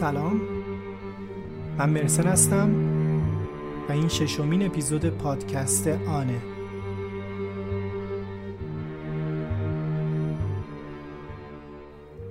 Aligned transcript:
سلام. 0.00 0.40
من 1.78 1.90
مرسن 1.90 2.26
هستم 2.26 2.70
و 3.88 3.92
این 3.92 4.08
ششمین 4.08 4.66
اپیزود 4.66 5.06
پادکست 5.06 5.88
آنه. 5.88 6.40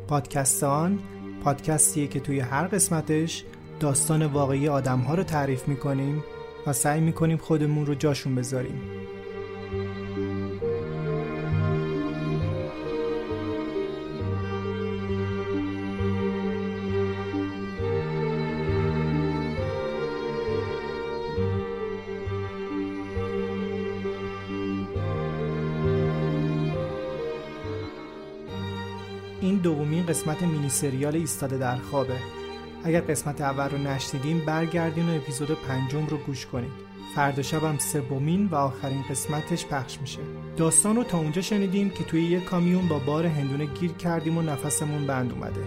پادکست 0.07 0.63
آن 0.63 0.99
پادکستیه 1.43 2.07
که 2.07 2.19
توی 2.19 2.39
هر 2.39 2.67
قسمتش 2.67 3.43
داستان 3.79 4.25
واقعی 4.25 4.67
آدم 4.67 4.99
ها 4.99 5.15
رو 5.15 5.23
تعریف 5.23 5.67
می‌کنیم 5.67 6.23
و 6.67 6.73
سعی 6.73 7.01
می‌کنیم 7.01 7.37
خودمون 7.37 7.85
رو 7.85 7.93
جاشون 7.93 8.35
بذاریم. 8.35 8.98
این 29.41 29.57
دومین 29.57 30.05
قسمت 30.05 30.43
مینی 30.43 30.69
سریال 30.69 31.15
ایستاده 31.15 31.57
در 31.57 31.75
خوابه. 31.75 32.17
اگر 32.83 33.01
قسمت 33.01 33.41
اول 33.41 33.69
رو 33.69 33.77
نشنیدین 33.77 34.45
برگردین 34.45 35.09
و 35.09 35.15
اپیزود 35.15 35.51
پنجم 35.51 36.05
رو 36.05 36.17
گوش 36.17 36.45
کنید. 36.45 36.71
فردا 37.15 37.41
شبم 37.41 37.77
سومین 37.77 38.45
و 38.45 38.55
آخرین 38.55 39.03
قسمتش 39.09 39.65
پخش 39.65 39.97
میشه. 40.01 40.19
داستان 40.57 40.95
رو 40.95 41.03
تا 41.03 41.17
اونجا 41.17 41.41
شنیدیم 41.41 41.89
که 41.89 42.03
توی 42.03 42.21
یک 42.21 42.43
کامیون 42.43 42.87
با 42.87 42.99
بار 42.99 43.25
هندونه 43.25 43.65
گیر 43.65 43.91
کردیم 43.91 44.37
و 44.37 44.41
نفسمون 44.41 45.07
بند 45.07 45.31
اومده. 45.31 45.61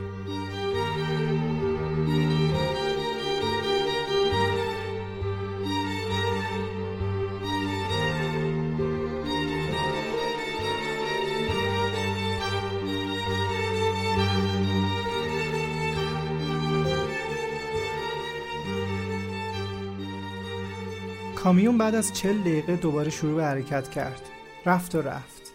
کامیون 21.52 21.78
بعد 21.78 21.94
از 21.94 22.12
40 22.12 22.40
دقیقه 22.40 22.76
دوباره 22.76 23.10
شروع 23.10 23.34
به 23.34 23.44
حرکت 23.44 23.90
کرد. 23.90 24.20
رفت 24.66 24.94
و 24.94 25.02
رفت. 25.02 25.52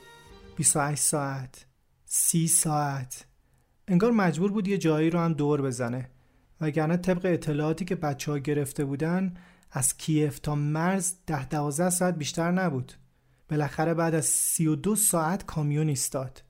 28 0.56 1.02
ساعت 1.02 1.66
30 2.06 2.48
ساعت. 2.48 3.26
انگار 3.88 4.12
مجبور 4.12 4.52
بود 4.52 4.68
یه 4.68 4.78
جایی 4.78 5.09
رو 5.09 5.20
هم 5.20 5.34
دور 5.34 5.62
بزنه. 5.62 6.09
وگرنه 6.62 6.98
طبق 6.98 7.22
اطلاعاتی 7.23 7.86
که 7.86 7.95
بچه 7.95 8.31
ها 8.31 8.38
گرفته 8.38 8.86
بودن 8.86 9.34
از 9.72 9.98
کیف 9.98 10.40
تا 10.40 10.56
مرز 10.56 11.14
ده 11.28 11.45
دوازده 11.45 11.90
ساعت 11.90 12.16
بیشتر 12.18 12.52
نبود. 12.52 12.94
بالاخره 13.50 13.94
بعد 13.94 14.16
از 14.16 14.25
32 14.25 14.95
ساعت 14.95 15.45
کامیون 15.45 15.88
ایستاد. 15.90 16.44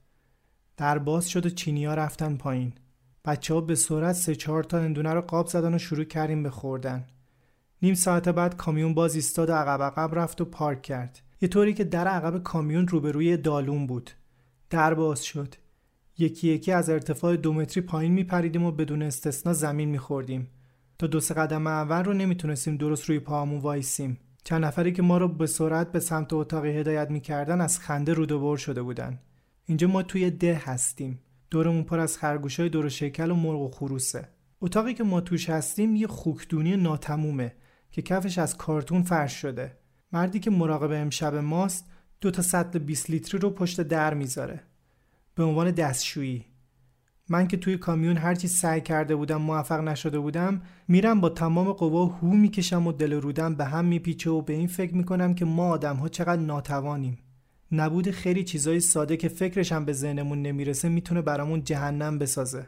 در 0.76 0.98
باز 0.98 1.28
شد 1.28 1.46
و 1.46 1.50
چینی 1.50 1.84
ها 1.84 1.94
رفتن 1.94 2.36
پایین. 2.36 2.72
بچه 3.24 3.54
ها 3.54 3.60
به 3.60 3.74
سرعت 3.74 4.16
سه 4.16 4.34
چهار 4.34 4.64
تا 4.64 4.78
اندونه 4.78 5.14
رو 5.14 5.20
قاب 5.20 5.46
زدن 5.46 5.74
و 5.74 5.78
شروع 5.78 6.04
کردیم 6.04 6.42
به 6.42 6.50
خوردن. 6.50 7.06
نیم 7.82 7.94
ساعت 7.94 8.28
بعد 8.28 8.56
کامیون 8.56 8.94
باز 8.94 9.14
ایستاد 9.14 9.50
و 9.50 9.52
عقب 9.52 9.82
عقب 9.82 10.18
رفت 10.18 10.40
و 10.40 10.44
پارک 10.44 10.82
کرد. 10.82 11.20
یه 11.40 11.48
طوری 11.48 11.74
که 11.74 11.84
در 11.84 12.08
عقب 12.08 12.42
کامیون 12.42 12.88
روبروی 12.88 13.36
دالون 13.36 13.86
بود. 13.86 14.10
در 14.70 14.94
باز 14.94 15.24
شد. 15.24 15.54
یکی 16.18 16.48
یکی 16.48 16.72
از 16.72 16.90
ارتفاع 16.90 17.36
دو 17.36 17.52
متری 17.52 17.82
پایین 17.82 18.12
میپریدیم 18.12 18.64
و 18.64 18.70
بدون 18.70 19.02
استثنا 19.02 19.52
زمین 19.52 19.88
میخوردیم. 19.88 20.48
تا 20.98 21.06
دو 21.06 21.20
سه 21.20 21.34
قدم 21.34 21.66
اول 21.66 22.04
رو 22.04 22.12
نمی‌تونستیم 22.12 22.76
درست 22.76 23.04
روی 23.04 23.18
پاهامون 23.18 23.60
وایسیم. 23.60 24.18
چند 24.44 24.64
نفری 24.64 24.92
که 24.92 25.02
ما 25.02 25.18
رو 25.18 25.28
به 25.28 25.46
سرعت 25.46 25.92
به 25.92 26.00
سمت 26.00 26.32
اتاقی 26.32 26.70
هدایت 26.70 27.10
می‌کردن 27.10 27.60
از 27.60 27.78
خنده 27.78 28.12
رودوبر 28.12 28.56
شده 28.56 28.82
بودن. 28.82 29.18
اینجا 29.66 29.88
ما 29.88 30.02
توی 30.02 30.30
ده 30.30 30.62
هستیم. 30.64 31.20
دورمون 31.50 31.82
پر 31.82 31.98
از 31.98 32.18
خرگوشای 32.18 32.68
دور 32.68 32.88
شکل 32.88 33.30
و 33.30 33.34
مرغ 33.34 33.60
و 33.60 33.68
خروسه. 33.68 34.28
اتاقی 34.60 34.94
که 34.94 35.04
ما 35.04 35.20
توش 35.20 35.50
هستیم 35.50 35.96
یه 35.96 36.06
خوکدونی 36.06 36.76
ناتمومه. 36.76 37.52
که 37.90 38.02
کفش 38.02 38.38
از 38.38 38.56
کارتون 38.56 39.02
فرش 39.02 39.32
شده. 39.32 39.76
مردی 40.12 40.40
که 40.40 40.50
مراقب 40.50 40.92
امشب 40.92 41.34
ماست 41.34 41.84
دو 42.20 42.30
تا 42.30 42.42
سطل 42.42 42.78
20 42.78 43.10
لیتری 43.10 43.38
رو 43.38 43.50
پشت 43.50 43.80
در 43.80 44.14
می‌ذاره. 44.14 44.60
به 45.34 45.44
عنوان 45.44 45.70
دستشویی. 45.70 46.44
من 47.28 47.48
که 47.48 47.56
توی 47.56 47.76
کامیون 47.76 48.16
هرچی 48.16 48.48
سعی 48.48 48.80
کرده 48.80 49.16
بودم 49.16 49.42
موفق 49.42 49.80
نشده 49.80 50.18
بودم 50.18 50.62
میرم 50.88 51.20
با 51.20 51.28
تمام 51.28 51.72
قوا 51.72 52.06
هو 52.06 52.30
می‌کشم 52.30 52.86
و 52.86 52.92
دل 52.92 53.12
رودم 53.12 53.54
به 53.54 53.64
هم 53.64 53.84
میپیچه 53.84 54.30
و 54.30 54.42
به 54.42 54.52
این 54.52 54.66
فکر 54.66 54.94
می‌کنم 54.94 55.34
که 55.34 55.44
ما 55.44 55.68
آدم 55.68 55.96
ها 55.96 56.08
چقدر 56.08 56.42
ناتوانیم. 56.42 57.18
نبود 57.72 58.10
خیلی 58.10 58.44
چیزای 58.44 58.80
ساده 58.80 59.16
که 59.16 59.28
فکرش 59.28 59.72
هم 59.72 59.84
به 59.84 59.92
ذهنمون 59.92 60.42
نمی‌رسه 60.42 60.88
می‌تونه 60.88 61.22
برامون 61.22 61.64
جهنم 61.64 62.18
بسازه. 62.18 62.66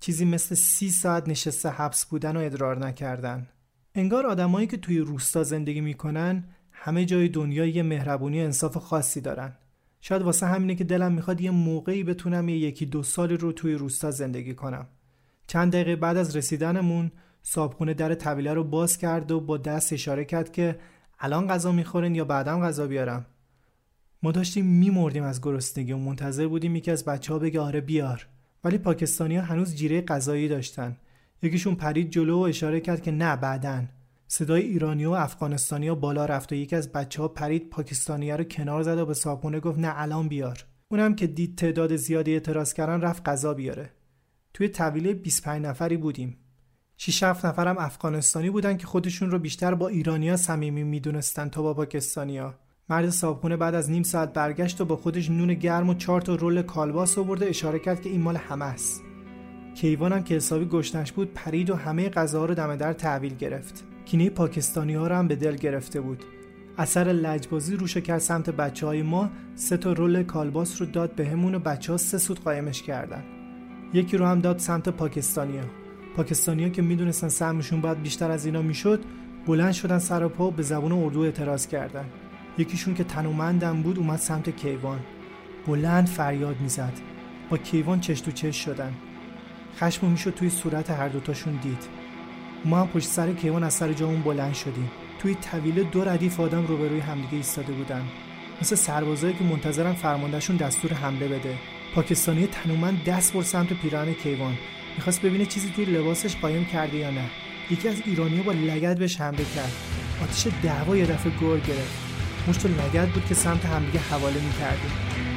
چیزی 0.00 0.24
مثل 0.24 0.54
سی 0.54 0.90
ساعت 0.90 1.28
نشسته 1.28 1.68
حبس 1.68 2.06
بودن 2.06 2.36
و 2.36 2.40
ادرار 2.40 2.86
نکردن. 2.86 3.48
انگار 3.94 4.26
آدمایی 4.26 4.66
که 4.66 4.76
توی 4.76 4.98
روستا 4.98 5.42
زندگی 5.42 5.80
می‌کنن 5.80 6.44
همه 6.72 7.04
جای 7.04 7.28
دنیا 7.28 7.66
یه 7.66 7.82
مهربونی 7.82 8.40
و 8.40 8.44
انصاف 8.44 8.76
خاصی 8.76 9.20
دارن. 9.20 9.52
شاید 10.00 10.22
واسه 10.22 10.46
همینه 10.46 10.74
که 10.74 10.84
دلم 10.84 11.12
می‌خواد 11.12 11.40
یه 11.40 11.50
موقعی 11.50 12.04
بتونم 12.04 12.48
یه 12.48 12.58
یکی 12.58 12.86
دو 12.86 13.02
سالی 13.02 13.36
رو 13.36 13.52
توی 13.52 13.74
روستا 13.74 14.10
زندگی 14.10 14.54
کنم. 14.54 14.86
چند 15.46 15.72
دقیقه 15.72 15.96
بعد 15.96 16.16
از 16.16 16.36
رسیدنمون 16.36 17.10
صابخونه 17.42 17.94
در 17.94 18.14
طویله 18.14 18.54
رو 18.54 18.64
باز 18.64 18.98
کرد 18.98 19.30
و 19.30 19.40
با 19.40 19.56
دست 19.56 19.92
اشاره 19.92 20.24
کرد 20.24 20.52
که 20.52 20.78
الان 21.18 21.48
غذا 21.48 21.72
می‌خورین 21.72 22.14
یا 22.14 22.24
بعدم 22.24 22.60
غذا 22.60 22.86
بیارم. 22.86 23.26
ما 24.22 24.32
داشتیم 24.32 24.66
میمردیم 24.66 25.22
از 25.22 25.40
گرسنگی 25.40 25.92
و 25.92 25.96
منتظر 25.96 26.46
بودیم 26.46 26.76
یکی 26.76 26.90
از 26.90 27.04
بچه 27.04 27.32
ها 27.32 27.38
بگه 27.38 27.60
آره 27.60 27.80
بیار. 27.80 28.26
ولی 28.64 28.78
پاکستانی 28.78 29.36
ها 29.36 29.44
هنوز 29.44 29.74
جیره 29.74 30.00
غذایی 30.00 30.48
داشتن. 30.48 30.96
یکیشون 31.42 31.74
پرید 31.74 32.10
جلو 32.10 32.38
و 32.38 32.42
اشاره 32.42 32.80
کرد 32.80 33.02
که 33.02 33.10
نه 33.10 33.36
بعدن 33.36 33.88
صدای 34.28 34.62
ایرانی 34.62 35.04
و 35.04 35.10
افغانستانی 35.10 35.88
ها 35.88 35.94
بالا 35.94 36.26
رفت 36.26 36.52
و 36.52 36.54
یکی 36.54 36.76
از 36.76 36.92
بچه 36.92 37.22
ها 37.22 37.28
پرید 37.28 37.70
پاکستانی 37.70 38.32
رو 38.32 38.44
کنار 38.44 38.82
زد 38.82 38.98
و 38.98 39.06
به 39.06 39.14
صابونه 39.14 39.60
گفت 39.60 39.78
نه 39.78 39.92
الان 39.94 40.28
بیار. 40.28 40.64
اونم 40.88 41.14
که 41.14 41.26
دید 41.26 41.58
تعداد 41.58 41.96
زیادی 41.96 42.32
اعتراض 42.32 42.72
کردن 42.72 43.00
رفت 43.00 43.28
غذا 43.28 43.54
بیاره. 43.54 43.90
توی 44.54 44.68
طویله 44.68 45.14
25 45.14 45.66
نفری 45.66 45.96
بودیم. 45.96 46.36
6 46.96 47.22
7 47.22 47.46
نفرم 47.46 47.78
افغانستانی 47.78 48.50
بودن 48.50 48.76
که 48.76 48.86
خودشون 48.86 49.30
رو 49.30 49.38
بیشتر 49.38 49.74
با 49.74 49.88
ایرانیا 49.88 50.36
صمیمی 50.36 50.84
می‌دونستن 50.84 51.48
تا 51.48 51.62
با 51.62 51.74
پاکستانیا 51.74 52.54
مرد 52.88 53.10
صابخونه 53.10 53.56
بعد 53.56 53.74
از 53.74 53.90
نیم 53.90 54.02
ساعت 54.02 54.32
برگشت 54.32 54.80
و 54.80 54.84
با 54.84 54.96
خودش 54.96 55.30
نون 55.30 55.54
گرم 55.54 55.88
و 55.88 55.94
چهار 55.94 56.20
تا 56.20 56.34
رول 56.34 56.62
کالباس 56.62 57.18
آورده 57.18 57.46
اشاره 57.46 57.78
کرد 57.78 58.00
که 58.00 58.10
این 58.10 58.20
مال 58.20 58.36
همه 58.36 58.64
است. 58.64 59.11
کیوانم 59.74 60.22
که 60.22 60.34
حسابی 60.34 60.64
گشنش 60.64 61.12
بود 61.12 61.34
پرید 61.34 61.70
و 61.70 61.76
همه 61.76 62.08
غذاها 62.08 62.44
رو 62.44 62.54
دم 62.54 62.76
در 62.76 62.92
تحویل 62.92 63.34
گرفت. 63.34 63.84
کینه 64.04 64.30
پاکستانی 64.30 64.94
ها 64.94 65.06
رو 65.06 65.14
هم 65.14 65.28
به 65.28 65.36
دل 65.36 65.56
گرفته 65.56 66.00
بود. 66.00 66.24
اثر 66.78 67.04
لجبازی 67.04 67.76
روش 67.76 67.96
کرد 67.96 68.18
سمت 68.18 68.50
بچه 68.50 68.86
های 68.86 69.02
ما 69.02 69.30
سه 69.54 69.76
تا 69.76 69.92
رول 69.92 70.22
کالباس 70.22 70.80
رو 70.80 70.86
داد 70.86 71.14
بهمون 71.14 71.52
به 71.52 71.58
و 71.58 71.60
بچه 71.60 71.92
ها 71.92 71.98
سه 71.98 72.18
سود 72.18 72.40
قایمش 72.40 72.82
کردن. 72.82 73.22
یکی 73.92 74.16
رو 74.16 74.26
هم 74.26 74.40
داد 74.40 74.58
سمت 74.58 74.88
پاکستانیا 74.88 75.62
پاکستانیا 76.16 76.68
که 76.68 76.82
می‌دونستن 76.82 77.28
سهمشون 77.28 77.80
باید 77.80 78.02
بیشتر 78.02 78.30
از 78.30 78.46
اینا 78.46 78.62
می‌شد 78.62 79.04
بلند 79.46 79.72
شدن 79.72 79.98
سر 79.98 80.24
و 80.24 80.28
پا 80.28 80.50
به 80.50 80.62
زبون 80.62 80.92
اردو 80.92 81.20
اعتراض 81.20 81.66
کردن. 81.66 82.04
یکیشون 82.58 82.94
که 82.94 83.04
تنومندم 83.04 83.82
بود 83.82 83.98
اومد 83.98 84.18
سمت 84.18 84.56
کیوان. 84.56 85.00
بلند 85.66 86.06
فریاد 86.06 86.60
می‌زد. 86.60 86.92
با 87.50 87.56
کیوان 87.56 88.00
چش 88.00 88.20
تو 88.20 88.30
چش 88.30 88.64
شدن. 88.64 88.92
خشم 89.76 90.06
می‌شد 90.06 90.34
توی 90.34 90.50
صورت 90.50 90.90
هر 90.90 91.08
دوتاشون 91.08 91.54
دید. 91.56 91.82
ما 92.64 92.80
هم 92.80 92.88
پشت 92.88 93.06
سر 93.06 93.32
کیوان 93.32 93.64
از 93.64 93.74
سر 93.74 93.92
جامون 93.92 94.22
بلند 94.22 94.54
شدیم. 94.54 94.90
توی 95.18 95.34
طویله 95.34 95.82
دو 95.82 96.04
ردیف 96.04 96.40
آدم 96.40 96.66
روبروی 96.66 97.00
همدیگه 97.00 97.34
ایستاده 97.34 97.72
بودن. 97.72 98.02
مثل 98.62 98.76
سربازایی 98.76 99.34
که 99.34 99.44
منتظرن 99.44 99.92
فرماندهشون 99.92 100.56
دستور 100.56 100.92
حمله 100.92 101.28
بده. 101.28 101.58
پاکستانی 101.94 102.46
تنومند 102.46 103.04
دست 103.04 103.32
بر 103.32 103.42
سمت 103.42 103.72
پیراهن 103.72 104.12
کیوان. 104.14 104.54
می‌خواست 104.96 105.22
ببینه 105.22 105.46
چیزی 105.46 105.70
توی 105.76 105.84
لباسش 105.84 106.36
قایم 106.36 106.64
کرده 106.64 106.96
یا 106.96 107.10
نه. 107.10 107.24
یکی 107.70 107.88
از 107.88 108.02
ایرانیا 108.06 108.42
با 108.42 108.52
لگد 108.52 108.98
بهش 108.98 109.20
حمله 109.20 109.44
کرد. 109.44 109.72
آتیش 110.22 110.46
دعوا 110.62 110.96
یه 110.96 111.06
دفعه 111.06 111.32
گور 111.32 111.58
گرفت. 111.58 111.98
مشت 112.48 112.66
لگد 112.66 113.08
بود 113.08 113.26
که 113.26 113.34
سمت 113.34 113.64
همدیگه 113.64 114.00
حواله 114.00 114.40
می‌کردیم. 114.40 115.31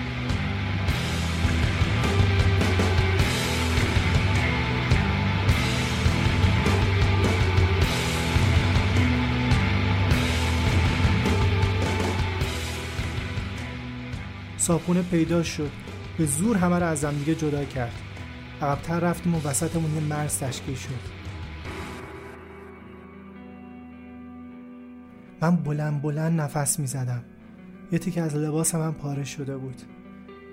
صابونه 14.65 15.01
پیدا 15.01 15.43
شد. 15.43 15.71
به 16.17 16.25
زور 16.25 16.57
همه 16.57 16.79
رو 16.79 16.85
از 16.85 17.05
همدیگه 17.05 17.35
جدا 17.35 17.65
کرد. 17.65 17.93
عقبتر 18.61 18.99
رفتیم 18.99 19.35
و 19.35 19.41
وسطمون 19.47 19.93
یه 19.93 19.99
مرز 19.99 20.39
تشکیل 20.39 20.75
شد. 20.75 21.15
من 25.41 25.55
بلند 25.55 26.01
بلند 26.01 26.41
نفس 26.41 26.79
می 26.79 26.87
زدم 26.87 27.23
یه 27.91 27.99
تیکه 27.99 28.21
از 28.21 28.35
لباس 28.35 28.75
هم 28.75 28.93
پاره 28.93 29.23
شده 29.23 29.57
بود. 29.57 29.81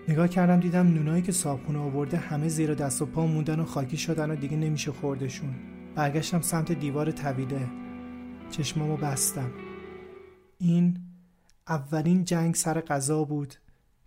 نگاه 0.08 0.28
کردم 0.28 0.60
دیدم 0.60 0.86
نونایی 0.86 1.22
که 1.22 1.32
صابخونه 1.32 1.78
آورده 1.78 2.16
همه 2.16 2.48
زیر 2.48 2.74
دست 2.74 3.02
و 3.02 3.06
پا 3.06 3.26
موندن 3.26 3.60
و 3.60 3.64
خاکی 3.64 3.96
شدن 3.96 4.30
و 4.30 4.36
دیگه 4.36 4.56
نمیشه 4.56 4.92
خوردشون. 4.92 5.54
برگشتم 5.94 6.40
سمت 6.40 6.72
دیوار 6.72 7.10
طویله 7.10 7.68
چشمامو 8.50 8.96
بستم. 8.96 9.50
این 10.58 10.98
اولین 11.68 12.24
جنگ 12.24 12.54
سر 12.54 12.80
غذا 12.80 13.24
بود. 13.24 13.54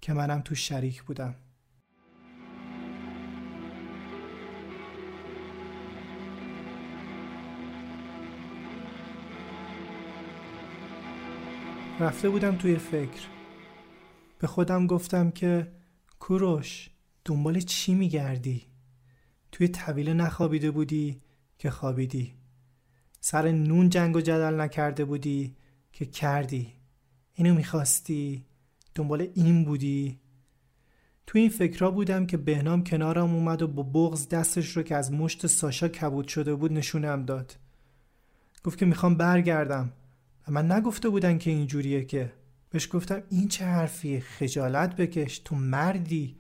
که 0.02 0.14
منم 0.14 0.42
تو 0.42 0.56
شریک 0.56 1.04
بودم. 1.04 1.36
رفته 12.00 12.30
بودم 12.30 12.56
توی 12.56 12.76
فکر. 12.76 13.28
به 14.40 14.48
خودم 14.48 14.88
گفتم 14.88 15.32
که 15.32 15.72
کوروش 16.20 16.90
دنبال 17.26 17.60
چی 17.60 17.94
میگردی؟ 17.94 18.68
توی 19.52 19.68
طویله 19.68 20.14
نخوابیده 20.14 20.72
بودی 20.72 21.22
که 21.58 21.70
خوابیدی. 21.70 22.34
سر 23.20 23.52
نون 23.52 23.90
جنگ 23.90 24.16
و 24.16 24.22
جدل 24.22 24.62
نکرده 24.62 25.06
بودی 25.06 25.56
که 25.92 26.06
کردی. 26.06 26.74
اینو 27.34 27.54
می‌خواستی؟ 27.54 28.46
دنبال 28.96 29.28
این 29.34 29.66
بودی؟ 29.66 30.20
تو 31.28 31.38
این 31.38 31.50
فکرها 31.50 31.92
بودم 31.92 32.26
که 32.26 32.38
بهنام 32.38 32.84
کنارم 32.84 33.34
اومد 33.34 33.62
و 33.62 33.68
با 33.68 33.84
بغز 33.84 34.30
دستش 34.30 34.78
رو 34.78 34.84
که 34.84 34.96
از 34.96 35.12
مشت 35.12 35.48
ساشا 35.48 35.88
کبود 35.88 36.28
شده 36.28 36.56
بود 36.56 36.74
نشونم 36.74 37.26
داد. 37.26 37.56
گفت 38.64 38.78
که 38.78 38.86
می‌خوام 38.86 39.16
برگردم. 39.16 39.92
و 40.48 40.52
من 40.52 40.72
نگفته 40.72 41.10
بودن 41.10 41.38
که 41.38 41.52
اینجوریه 41.52 42.06
که. 42.06 42.34
بهش 42.70 42.90
گفتم 42.92 43.24
این 43.30 43.48
چه 43.48 43.66
حرفیه؟ 43.66 44.20
خجالت 44.20 44.96
بکش. 44.96 45.40
تو 45.40 45.56
مردی. 45.56 46.38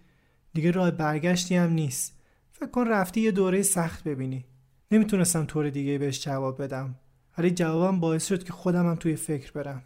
دیگه 0.53 0.71
راه 0.71 0.91
برگشتی 0.91 1.55
هم 1.55 1.73
نیست. 1.73 2.21
فکر 2.51 2.69
کن 2.69 2.87
رفتی 2.87 3.21
یه 3.21 3.31
دوره 3.31 3.61
سخت 3.61 4.03
ببینی. 4.03 4.45
نمی‌تونستم 4.91 5.45
طور 5.45 5.69
دیگه 5.69 5.97
بهش 5.97 6.23
جواب 6.23 6.61
بدم. 6.61 6.95
ولی 7.37 7.51
جوابم 7.51 7.99
باعث 7.99 8.27
شد 8.27 8.43
که 8.43 8.53
خودم 8.53 8.89
هم 8.89 8.95
توی 8.95 9.15
فکر 9.15 9.51
برم. 9.51 9.83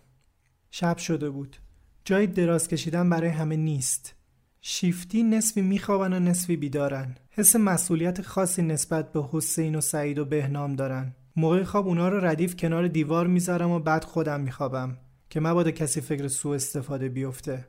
شب 0.71 0.97
شده 0.97 1.29
بود. 1.29 1.57
جای 2.09 2.27
دراز 2.27 2.67
کشیدن 2.67 3.09
برای 3.09 3.29
همه 3.29 3.55
نیست. 3.55 4.15
شیفتی 4.61 5.23
نصفی 5.23 5.61
میخوابن 5.61 6.13
و 6.13 6.19
نصفی 6.19 6.57
بیدارن. 6.57 7.15
حس 7.29 7.55
مسئولیت 7.55 8.21
خاصی 8.21 8.61
نسبت 8.61 9.11
به 9.11 9.25
حسین 9.31 9.75
و 9.75 9.81
سعید 9.81 10.19
و 10.19 10.25
بهنام 10.25 10.75
دارن. 10.75 11.15
موقع 11.35 11.63
خواب 11.63 11.87
اونا 11.87 12.09
رو 12.09 12.25
ردیف 12.25 12.55
کنار 12.55 12.87
دیوار 12.87 13.27
می‌ذارم 13.27 13.71
و 13.71 13.79
بعد 13.79 14.03
خودم 14.03 14.41
میخوابم 14.41 14.97
که 15.29 15.39
مبادا 15.39 15.71
کسی 15.71 16.01
فکر 16.01 16.27
سوء 16.27 16.55
استفاده 16.55 17.09
بیفته. 17.09 17.67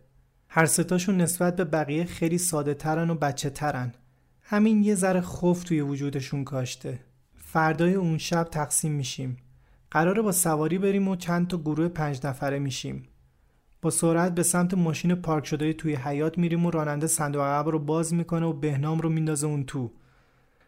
هر 0.49 0.67
ستاشون 0.67 1.21
نسبت 1.21 1.57
به 1.57 1.65
بقیه 1.65 2.05
خیلی 2.05 2.39
ساده 2.39 2.75
ترن 2.75 3.11
و 3.11 3.15
بچه 3.15 3.51
ترن. 3.51 3.95
همین 4.43 4.83
یه 4.83 4.95
ذره 4.95 5.21
خوف 5.21 5.65
توی 5.65 5.81
وجودشون 5.81 6.45
کاشته. 6.45 6.99
فردای 7.37 7.95
اون 7.95 8.19
شب 8.19 8.45
تقسیم 8.45 8.93
میشیم. 8.93 9.37
قراره 9.91 10.23
با 10.23 10.33
سواری 10.33 10.79
بریم 10.79 11.09
و 11.09 11.17
چند 11.17 11.49
تا 11.49 11.59
گروه 11.59 11.89
پنج 11.89 12.27
نفره 12.27 12.59
میشیم. 12.59 13.10
با 13.83 13.91
سرعت 13.91 14.35
به 14.35 14.43
سمت 14.43 14.75
ماشین 14.75 15.15
پارک 15.15 15.47
شده 15.47 15.73
توی 15.73 15.95
حیات 15.95 16.39
میریم 16.39 16.67
و 16.67 16.71
راننده 16.71 17.07
صندوق 17.07 17.43
عقب 17.43 17.69
رو 17.69 17.79
باز 17.79 18.15
می‌کنه 18.15 18.47
و 18.47 18.53
بهنام 18.53 18.99
رو 18.99 19.09
میندازه 19.09 19.47
اون 19.47 19.65
تو. 19.65 19.91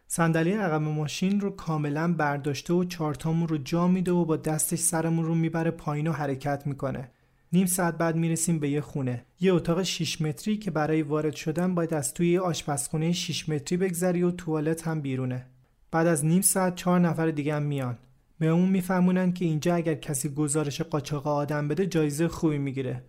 صندلی 0.07 0.51
عقب 0.51 0.81
ماشین 0.81 1.39
رو 1.39 1.49
کاملا 1.49 2.13
برداشته 2.13 2.73
و 2.73 2.83
چارتامون 2.83 3.47
رو 3.47 3.57
جا 3.57 3.87
میده 3.87 4.11
و 4.11 4.25
با 4.25 4.37
دستش 4.37 4.79
سرمون 4.79 5.25
رو 5.25 5.35
می‌بره 5.35 5.71
پایین 5.71 6.07
و 6.07 6.11
حرکت 6.11 6.67
می‌کنه. 6.67 7.11
نیم 7.53 7.65
ساعت 7.65 7.97
بعد 7.97 8.15
می‌رسیم 8.15 8.59
به 8.59 8.69
یه 8.69 8.81
خونه. 8.81 9.25
یه 9.39 9.53
اتاق 9.53 9.83
6 9.83 10.21
متری 10.21 10.57
که 10.57 10.71
برای 10.71 11.01
وارد 11.01 11.35
شدن 11.35 11.75
باید 11.75 11.93
از 11.93 12.13
توی 12.13 12.37
آشپزخونه 12.37 13.11
6 13.11 13.49
متری 13.49 13.77
بگذری 13.77 14.23
و 14.23 14.31
توالت 14.31 14.87
هم 14.87 15.01
بیرونه. 15.01 15.45
بعد 15.91 16.07
از 16.07 16.25
نیم 16.25 16.41
ساعت 16.41 16.75
چهار 16.75 16.99
نفر 16.99 17.31
دیگه 17.31 17.55
هم 17.55 17.63
میان. 17.63 17.97
به 18.43 18.49
اون 18.49 18.69
میفهمونن 18.69 19.33
که 19.33 19.45
اینجا 19.45 19.75
اگر 19.75 19.93
کسی 19.93 20.29
گزارش 20.29 20.81
قاچاق 20.81 21.27
آدم 21.27 21.67
بده 21.67 21.85
جایزه 21.85 22.27
خوبی 22.27 22.57
می‌گیره. 22.57 23.03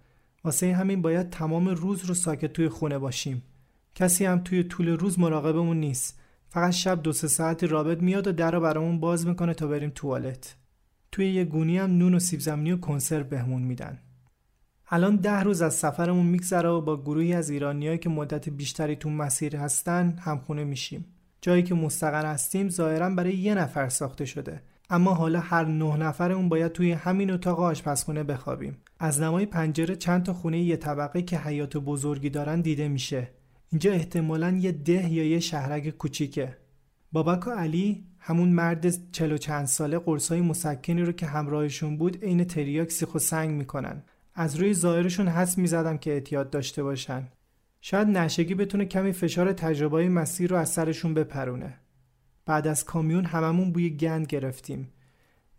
واسه 0.44 0.74
همین 0.74 1.02
باید 1.02 1.30
تمام 1.30 1.68
روز 1.68 2.04
رو 2.04 2.14
ساکت 2.14 2.52
توی 2.52 2.68
خونه 2.68 2.98
باشیم. 2.98 3.42
کسی 3.94 4.24
هم 4.24 4.38
توی 4.38 4.64
طول 4.64 4.88
روز 4.88 5.18
مراقبمون 5.18 5.80
نیست. 5.80 6.20
فقط 6.48 6.72
شب 6.72 7.02
دو 7.02 7.12
سه 7.12 7.28
ساعتی 7.28 7.66
رابط 7.66 8.02
میاد 8.02 8.26
و 8.26 8.32
در 8.32 8.50
رو 8.50 8.60
برامون 8.60 9.00
باز 9.00 9.26
می‌کنه 9.26 9.54
تا 9.54 9.66
بریم 9.66 9.92
توالت. 9.94 10.56
توی 11.12 11.32
یه 11.32 11.44
گونی 11.44 11.78
هم 11.78 11.98
نون 11.98 12.14
و 12.14 12.18
سیب 12.18 12.40
زمینی 12.40 12.72
و 12.72 12.76
کنسرو 12.76 13.24
بهمون 13.24 13.62
میدن. 13.62 13.98
الان 14.88 15.16
ده 15.16 15.40
روز 15.40 15.62
از 15.62 15.74
سفرمون 15.74 16.26
میگذره 16.26 16.68
و 16.68 16.80
با 16.80 17.02
گروهی 17.02 17.34
از 17.34 17.50
ایرانیایی 17.50 17.98
که 17.98 18.08
مدت 18.08 18.48
بیشتری 18.48 18.96
تو 18.96 19.10
مسیر 19.10 19.56
هستن 19.56 20.18
همخونه 20.20 20.64
میشیم. 20.64 21.04
جایی 21.40 21.62
که 21.62 21.74
مستقر 21.74 22.26
هستیم 22.26 22.68
ظاهرا 22.68 23.10
برای 23.10 23.36
یه 23.36 23.54
نفر 23.54 23.88
ساخته 23.88 24.24
شده. 24.24 24.62
اما 24.90 25.14
حالا 25.14 25.40
هر 25.40 25.64
نه 25.64 25.96
نفرمون 25.96 26.48
باید 26.48 26.72
توی 26.72 26.92
همین 26.92 27.30
اتاق 27.30 27.60
آشپزخونه 27.60 28.22
بخوابیم. 28.22 28.76
از 28.98 29.20
نمای 29.20 29.46
پنجره 29.46 29.96
چند 29.96 30.22
تا 30.22 30.32
خونه 30.32 30.60
یه 30.60 30.76
طبقه 30.76 31.22
که 31.22 31.38
حیات 31.38 31.76
بزرگی 31.76 32.30
دارن 32.30 32.60
دیده 32.60 32.88
میشه. 32.88 33.28
اینجا 33.72 33.92
احتمالا 33.92 34.50
یه 34.50 34.72
ده 34.72 35.12
یا 35.12 35.24
یه 35.24 35.40
شهرک 35.40 35.88
کوچیکه. 35.88 36.56
بابک 37.12 37.46
و 37.46 37.50
علی 37.50 38.04
همون 38.18 38.48
مرد 38.48 39.10
چلو 39.12 39.36
چند 39.36 39.66
ساله 39.66 39.98
قرصای 39.98 40.40
مسکنی 40.40 41.02
رو 41.02 41.12
که 41.12 41.26
همراهشون 41.26 41.96
بود 41.96 42.24
عین 42.24 42.44
تریاک 42.44 42.90
سیخ 42.90 43.14
و 43.14 43.18
سنگ 43.18 43.50
می‌کنن. 43.50 44.02
از 44.34 44.56
روی 44.56 44.74
ظاهرشون 44.74 45.28
حس 45.28 45.58
می‌زدم 45.58 45.98
که 45.98 46.12
اعتیاد 46.12 46.50
داشته 46.50 46.82
باشن. 46.82 47.28
شاید 47.80 48.08
نشگی 48.08 48.54
بتونه 48.54 48.84
کمی 48.84 49.12
فشار 49.12 49.52
تجربه 49.52 50.08
مسیر 50.08 50.50
رو 50.50 50.56
از 50.56 50.68
سرشون 50.68 51.14
بپرونه. 51.14 51.74
بعد 52.46 52.66
از 52.66 52.84
کامیون 52.84 53.24
هممون 53.24 53.72
بوی 53.72 53.90
گند 53.90 54.26
گرفتیم. 54.26 54.90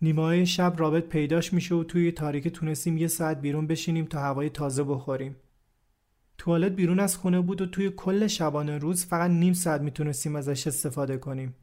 نیمه 0.02 0.46
شب 0.46 0.74
رابط 0.78 1.04
پیداش 1.04 1.54
میشه 1.54 1.76
و 1.76 1.84
توی 1.84 2.12
تاریک 2.12 2.48
تونستیم 2.48 2.98
یه 2.98 3.08
ساعت 3.08 3.42
بیرون 3.42 3.68
بشینیم 3.68 4.06
تا 4.06 4.20
هوای 4.20 4.50
تازه 4.50 4.84
بخوریم. 4.84 5.36
توالت 6.38 6.72
بیرون 6.72 7.00
از 7.00 7.18
خونه 7.18 7.42
بود 7.42 7.62
و 7.62 7.66
توی 7.66 7.90
کل 7.90 8.28
شبانه 8.28 8.78
روز 8.78 9.06
فقط 9.06 9.32
نیم 9.32 9.54
ساعت 9.54 9.82
می‌تونستیم 9.82 10.36
ازش 10.36 10.68
استفاده 10.68 11.18
کنیم. 11.18 11.56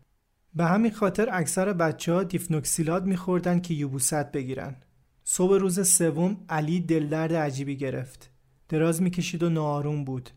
به 0.55 0.65
همین 0.65 0.91
خاطر 0.91 1.29
اکثر 1.33 1.73
بچه 1.73 2.13
ها 2.13 2.23
دیفنوکسیلات 2.23 3.03
میخوردن 3.03 3.61
که 3.61 3.75
یوبوست 3.75 4.33
بگیرن. 4.33 4.77
صبح 5.25 5.57
روز 5.57 5.89
سوم 5.89 6.37
علی 6.49 6.81
دلدرد 6.81 7.35
عجیبی 7.35 7.77
گرفت. 7.77 8.31
دراز 8.69 9.03
می‌کشید 9.03 9.43
و 9.43 9.51
ناآروم 9.51 10.05
بود. 10.05 10.31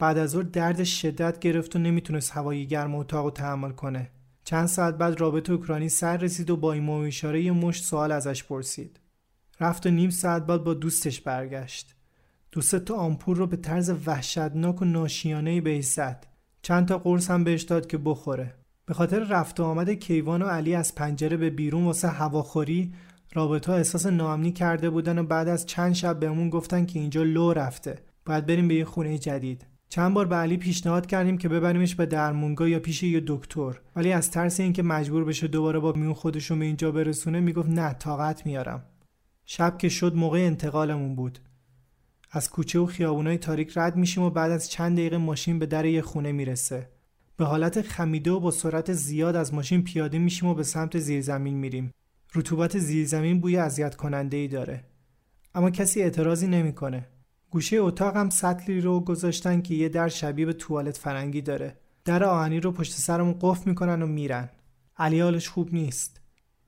بعد 0.00 0.18
از 0.18 0.30
ظهر 0.30 0.42
درد 0.42 0.84
شدت 0.84 1.38
گرفت 1.38 1.76
و 1.76 1.78
نمی‌تونست 1.78 2.32
هوای 2.32 2.66
گرم 2.66 2.94
اتاق 2.94 3.24
رو 3.24 3.30
تحمل 3.30 3.70
کنه. 3.70 4.10
چند 4.44 4.66
ساعت 4.66 4.98
بعد 4.98 5.20
رابط 5.20 5.50
اوکراینی 5.50 5.88
سر 5.88 6.16
رسید 6.16 6.50
و 6.50 6.56
با 6.56 6.72
این 6.72 6.88
اشاره 6.88 7.42
یه 7.42 7.52
مشت 7.52 7.84
سوال 7.84 8.12
ازش 8.12 8.44
پرسید. 8.44 9.00
رفت 9.60 9.86
و 9.86 9.90
نیم 9.90 10.10
ساعت 10.10 10.46
بعد 10.46 10.64
با 10.64 10.74
دوستش 10.74 11.20
برگشت. 11.20 11.94
دوست 12.52 12.76
تا 12.76 12.94
آمپور 12.94 13.36
رو 13.36 13.46
به 13.46 13.56
طرز 13.56 13.92
وحشتناک 14.06 14.82
و 14.82 14.84
ناشیانه 14.84 15.60
به 15.60 15.80
زد. 15.80 16.26
چند 16.62 16.88
تا 16.88 16.98
قرص 16.98 17.30
هم 17.30 17.44
بهش 17.44 17.62
داد 17.62 17.86
که 17.86 17.98
بخوره. 17.98 18.54
به 18.86 18.94
خاطر 18.94 19.18
رفت 19.18 19.60
و 19.60 19.64
آمد 19.64 19.90
کیوان 19.90 20.42
و 20.42 20.46
علی 20.46 20.74
از 20.74 20.94
پنجره 20.94 21.36
به 21.36 21.50
بیرون 21.50 21.84
واسه 21.84 22.08
هواخوری 22.08 22.92
رابطه 23.32 23.72
احساس 23.72 24.06
ناامنی 24.06 24.52
کرده 24.52 24.90
بودن 24.90 25.18
و 25.18 25.22
بعد 25.22 25.48
از 25.48 25.66
چند 25.66 25.92
شب 25.92 26.20
بهمون 26.20 26.50
گفتن 26.50 26.86
که 26.86 26.98
اینجا 26.98 27.22
لو 27.22 27.52
رفته. 27.52 27.98
باید 28.26 28.46
بریم 28.46 28.68
به 28.68 28.74
یه 28.74 28.84
خونه 28.84 29.18
جدید. 29.18 29.69
چند 29.92 30.14
بار 30.14 30.26
به 30.26 30.36
علی 30.36 30.56
پیشنهاد 30.56 31.06
کردیم 31.06 31.38
که 31.38 31.48
ببریمش 31.48 31.94
به 31.94 32.06
درمونگاه 32.06 32.70
یا 32.70 32.80
پیش 32.80 33.02
یه 33.02 33.22
دکتر. 33.26 33.80
ولی 33.96 34.12
از 34.12 34.30
ترس 34.30 34.60
اینکه 34.60 34.82
مجبور 34.82 35.24
بشه 35.24 35.46
دوباره 35.46 35.78
با 35.78 35.92
میون 35.92 36.14
خودشون 36.14 36.58
به 36.58 36.64
اینجا 36.64 36.92
برسونه 36.92 37.40
می‌گفت 37.40 37.68
نه 37.68 37.92
طاقت 37.92 38.46
میارم. 38.46 38.82
شب 39.44 39.78
که 39.78 39.88
شد 39.88 40.14
موقع 40.14 40.38
انتقالمون 40.38 41.14
بود. 41.14 41.38
از 42.30 42.50
کوچه 42.50 42.78
و 42.78 42.86
خیابونای 42.86 43.38
تاریک 43.38 43.72
رد 43.76 43.96
میشیم 43.96 44.22
و 44.22 44.30
بعد 44.30 44.50
از 44.50 44.70
چند 44.70 44.96
دقیقه 44.96 45.16
ماشین 45.16 45.58
به 45.58 45.66
در 45.66 45.84
یه 45.84 46.02
خونه 46.02 46.32
می‌رسه. 46.32 46.88
به 47.36 47.44
حالت 47.44 47.82
خمیده 47.82 48.30
و 48.30 48.40
با 48.40 48.50
سرعت 48.50 48.92
زیاد 48.92 49.36
از 49.36 49.54
ماشین 49.54 49.84
پیاده 49.84 50.18
میشیم 50.18 50.48
و 50.48 50.54
به 50.54 50.62
سمت 50.62 50.98
زیرزمین 50.98 51.54
میریم. 51.54 51.92
رطوبت 52.34 52.78
زیرزمین 52.78 53.40
بوی 53.40 53.56
اذیت 53.56 53.94
کننده 53.94 54.36
ای 54.36 54.48
داره. 54.48 54.84
اما 55.54 55.70
کسی 55.70 56.02
اعتراضی 56.02 56.46
نمی‌کنه. 56.46 57.06
گوشه 57.50 57.76
اتاق 57.76 58.16
هم 58.16 58.30
سطلی 58.30 58.80
رو 58.80 59.00
گذاشتن 59.00 59.62
که 59.62 59.74
یه 59.74 59.88
در 59.88 60.08
شبیه 60.08 60.46
به 60.46 60.52
توالت 60.52 60.96
فرنگی 60.96 61.40
داره. 61.40 61.76
در 62.04 62.24
آهنی 62.24 62.60
رو 62.60 62.72
پشت 62.72 62.92
سرمون 62.92 63.36
قفل 63.40 63.70
می‌کنن 63.70 64.02
و 64.02 64.06
میرن. 64.06 64.48
علی 64.96 65.20
حالش 65.20 65.48
خوب 65.48 65.74
نیست. 65.74 66.20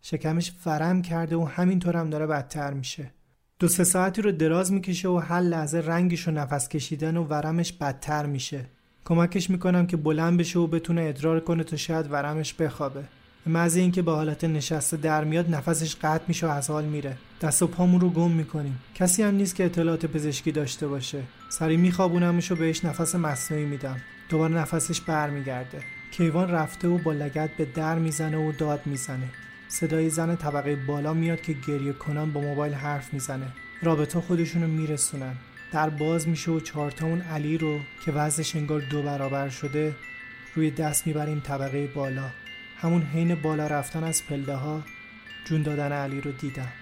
شکمش 0.03 0.53
فرم 0.53 1.03
کرده 1.03 1.37
و 1.37 1.45
همینطور 1.45 1.97
هم 1.97 2.11
داره 2.11 2.27
بدتر 2.27 2.73
میشه. 2.73 3.11
دو 3.59 3.69
سه 3.69 3.85
ساعتی 3.85 4.23
رو 4.23 4.33
دراز 4.33 4.73
می‌کشه 4.73 5.09
و 5.09 5.19
هر 5.19 5.41
لحظه 5.41 5.79
رنگش 5.79 6.29
و 6.29 6.31
نفس 6.31 6.69
کشیدن 6.69 7.17
و 7.17 7.25
ورمش 7.25 7.73
بدتر 7.73 8.27
میشه. 8.27 8.65
کمکش 9.05 9.51
می‌کنم 9.51 9.87
که 9.87 9.97
بلند 9.97 10.39
بشه 10.39 10.59
و 10.59 10.67
بتونه 10.67 11.03
ادرار 11.03 11.41
کنه 11.41 11.65
تا 11.65 11.77
شاید 11.77 12.13
ورمش 12.13 12.55
بخوابه. 12.55 13.05
محض 13.47 13.77
اینکه 13.77 14.03
به 14.03 14.13
حالت 14.13 14.45
نشسته 14.45 14.97
در 14.97 15.25
میاد 15.25 15.55
نفسش 15.55 15.97
قطع 15.97 16.25
میشه 16.29 16.47
و 16.47 16.51
از 16.51 16.71
حال 16.71 16.85
میره. 16.85 17.17
دست 17.41 17.63
و 17.63 17.67
پامون 17.67 18.01
رو 18.01 18.11
گم 18.11 18.31
می‌کنیم. 18.31 18.79
کسی 18.95 19.23
هم 19.23 19.35
نیست 19.35 19.55
که 19.55 19.65
اطلاعات 19.65 20.07
پزشکی 20.07 20.53
داشته 20.53 20.87
باشه. 20.87 21.23
سری 21.49 21.77
میخوابونمش 21.77 22.53
و 22.53 22.57
بهش 22.57 22.85
نفس 22.85 23.15
مصنوعی 23.15 23.65
میدم. 23.65 23.97
دوباره 24.29 24.55
نفسش 24.55 25.01
برمیگرده. 25.01 25.83
کیوان 26.11 26.51
رفته 26.51 26.89
و 26.89 26.99
با 26.99 27.13
لگت 27.13 27.51
به 27.57 27.65
در 27.65 27.99
می‌زنه 27.99 28.37
و 28.37 28.53
داد 28.53 28.81
می‌زنه. 28.87 29.29
صدای 29.69 30.11
زن 30.11 30.37
طبقه 30.37 30.77
بالا 30.77 31.15
میاد 31.15 31.41
که 31.41 31.53
گریه 31.69 31.93
کنان 31.93 32.33
با 32.33 32.41
موبایل 32.41 32.75
حرف 32.75 33.15
می‌زنه. 33.15 33.47
رابطه 33.83 34.21
خودشونو 34.21 34.67
میرسونن. 34.67 35.35
در 35.73 35.91
باز 35.91 36.29
میشه 36.29 36.51
و 36.51 36.61
چهارتامون 36.61 37.21
علی 37.21 37.59
رو 37.59 37.79
که 38.05 38.13
وزنش 38.13 38.57
انگار 38.57 38.81
دو 38.81 39.03
برابر 39.03 39.49
شده 39.49 39.95
روی 40.55 40.71
دست 40.71 41.07
می‌بریم 41.07 41.41
طبقه 41.41 41.87
بالا. 41.87 42.31
همون 42.83 43.03
حین 43.03 43.35
بالا 43.35 43.67
رفتن 43.67 44.05
از 44.05 44.27
پلده 44.27 44.55
ها 44.55 44.83
جون 45.45 45.63
دادن 45.63 45.93
علی 45.93 46.21
رو 46.21 46.33
دیدم. 46.33 46.73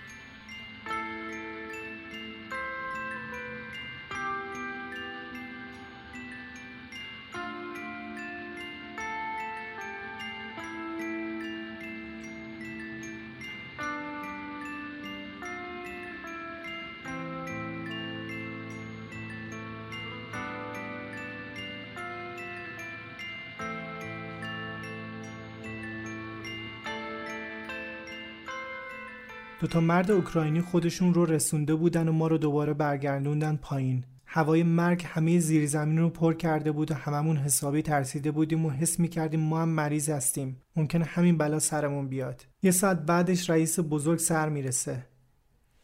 تا 29.66 29.80
مرد 29.80 30.10
اوکراینی 30.10 30.60
خودشون 30.60 31.14
رو 31.14 31.24
رسونده 31.24 31.74
بودن 31.74 32.08
و 32.08 32.12
ما 32.12 32.28
رو 32.28 32.38
دوباره 32.38 32.74
برگردوندن 32.74 33.56
پایین. 33.56 34.04
هوای 34.26 34.62
مرگ 34.62 35.04
همه 35.06 35.38
زیر 35.38 35.66
زمین 35.66 35.98
رو 35.98 36.10
پر 36.10 36.34
کرده 36.34 36.72
بود 36.72 36.90
و 36.90 36.94
هممون 36.94 37.36
حسابی 37.36 37.82
ترسیده 37.82 38.30
بودیم 38.30 38.66
و 38.66 38.70
حس 38.70 38.98
می‌کردیم 38.98 39.40
ما 39.40 39.62
هم 39.62 39.68
مریض 39.68 40.08
هستیم. 40.08 40.56
ممکنه 40.76 41.04
همین 41.04 41.38
بلا 41.38 41.58
سرمون 41.58 42.08
بیاد. 42.08 42.46
یه 42.62 42.70
ساعت 42.70 43.06
بعدش 43.06 43.50
رئیس 43.50 43.78
بزرگ 43.80 44.18
سر 44.18 44.48
می‌رسه. 44.48 45.06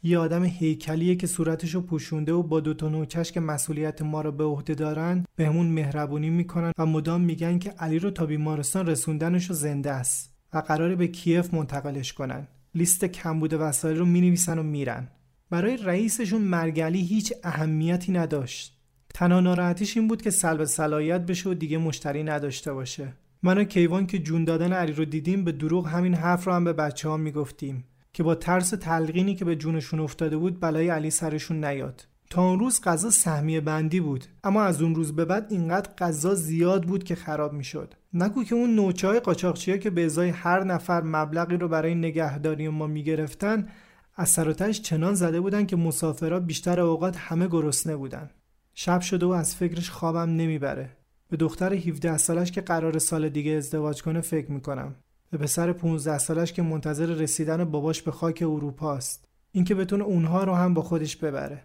یه 0.03 0.19
آدم 0.19 0.45
هیکلیه 0.45 1.17
که 1.17 1.27
صورتشو 1.27 1.81
پوشونده 1.81 2.33
و 2.33 2.43
با 2.43 2.61
دوتا 2.61 2.89
نوچش 2.89 3.33
که 3.33 3.41
مسئولیت 3.41 4.03
ما 4.03 4.21
رو 4.21 4.33
به 4.33 4.45
عهده 4.45 4.75
دارن 4.75 5.25
بهمون 5.37 5.67
مهربونی 5.67 6.31
می‌کنن 6.31 6.73
و 6.79 6.87
مدام 6.87 7.21
میگن 7.21 7.59
که 7.59 7.71
علی 7.71 7.99
رو 7.99 8.11
تا 8.11 8.27
بیمارستان 8.27 8.87
رسوندنش 8.87 9.53
زنده 9.53 9.91
است 9.91 10.37
و 10.53 10.59
قراره 10.59 10.97
به 10.97 11.09
کیف 11.09 11.55
منتقلش 11.55 12.13
کنن. 12.13 12.49
لیست 12.77 13.05
کمبود 13.05 13.55
وسایل 13.55 13.99
رو 13.99 14.05
می‌نویسن 14.05 14.59
و 14.59 14.63
میرن. 14.63 15.09
برای 15.51 15.77
رئیسشون 15.77 16.43
مرگلی 16.43 17.01
هیچ 17.01 17.33
اهمیتی 17.45 18.13
نداشت. 18.13 18.79
تنها 19.15 19.41
ناراحتیش 19.41 19.97
این 19.97 20.09
بود 20.09 20.23
که 20.23 20.31
سلب 20.31 20.65
صلاحیت 20.65 21.21
بشه 21.21 21.51
و 21.51 21.55
دیگه 21.55 21.79
مشتری 21.79 22.23
نداشته 22.23 22.73
باشه. 22.73 23.13
من 23.43 23.59
و 23.59 23.65
کیوان 23.65 24.07
که 24.07 24.19
جون 24.19 24.45
دادن 24.45 24.73
علی 24.73 24.93
رو 24.93 25.05
دیدیم 25.05 25.45
به 25.45 25.53
دروغ 25.53 25.89
همین 25.89 26.15
حرف 26.15 26.45
رو 26.45 26.53
هم 26.53 26.65
به 26.65 26.73
بچه 26.73 27.09
ها 27.09 27.17
می‌گفتیم 27.17 27.85
که 28.13 28.23
با 28.23 28.35
ترس 28.35 28.71
تلقینی 28.71 29.35
که 29.35 29.45
به 29.45 29.57
جونشون 29.57 30.01
افتاده 30.01 30.37
بود 30.37 30.61
بلای 30.61 30.89
علی 30.89 31.11
سرشون 31.11 31.65
نیاد. 31.65 32.07
تا 32.31 32.49
اون 32.49 32.59
روز 32.59 32.81
غذا 32.81 33.11
سهمیه 33.11 33.61
بندی 33.61 34.01
بود. 34.01 34.25
اما 34.45 34.63
از 34.63 34.83
اون 34.83 34.95
روز 34.95 35.17
به 35.17 35.25
بعد 35.25 35.47
اینقدر 35.51 35.91
غذا 35.99 36.35
زیاد 36.35 36.85
بود 36.85 37.05
که 37.05 37.15
خراب 37.15 37.53
می‌شد. 37.53 37.95
نگو 38.15 38.45
که 38.45 38.55
اون 38.55 38.75
نوچه 38.75 39.09
های 39.09 39.21
قاچاقچی 39.21 39.79
که 39.79 39.91
به 39.91 40.05
ازای 40.05 40.29
هر 40.29 40.65
نفر 40.65 41.03
مبلغی 41.03 41.57
رو 41.57 41.69
برای 41.69 41.95
نگهداری 41.95 42.69
ما 42.69 42.87
می‌گرفتن 42.87 43.69
از 44.17 44.29
سراتش 44.29 44.81
چنان 44.81 45.15
زده 45.15 45.41
بودن 45.41 45.67
که 45.67 45.77
مسافرها 45.77 46.41
بیشتر 46.41 46.81
اوقات 46.81 47.17
همه 47.17 47.49
گرسنه 47.49 47.97
بودن. 47.97 48.31
شب 48.75 49.01
شده 49.01 49.27
و 49.27 49.31
از 49.31 49.57
فکرش 49.57 49.91
خوابم 49.91 50.37
نمی‌بره. 50.37 50.97
به 51.29 51.37
دختر 51.37 51.73
17 51.73 52.19
سالش 52.19 52.53
که 52.53 52.61
قرار 52.61 52.99
سال 52.99 53.29
دیگه 53.29 53.53
ازدواج 53.53 54.03
کنه 54.03 54.21
فکر 54.21 54.53
می‌کنم. 54.53 54.95
به 55.31 55.39
پسر 55.39 55.73
15 55.73 56.19
سالش 56.19 56.53
که 56.53 56.63
منتظر 56.63 57.07
رسیدن 57.07 57.65
باباش 57.65 58.03
به 58.03 58.11
خاک 58.11 58.43
اروپا 58.43 58.95
است. 58.95 59.25
اینکه 59.53 59.75
بتونه 59.75 60.05
اونها 60.05 60.45
رو 60.45 60.55
هم 60.55 60.75
با 60.75 60.83
خودش 60.83 61.17
ببره. 61.17 61.63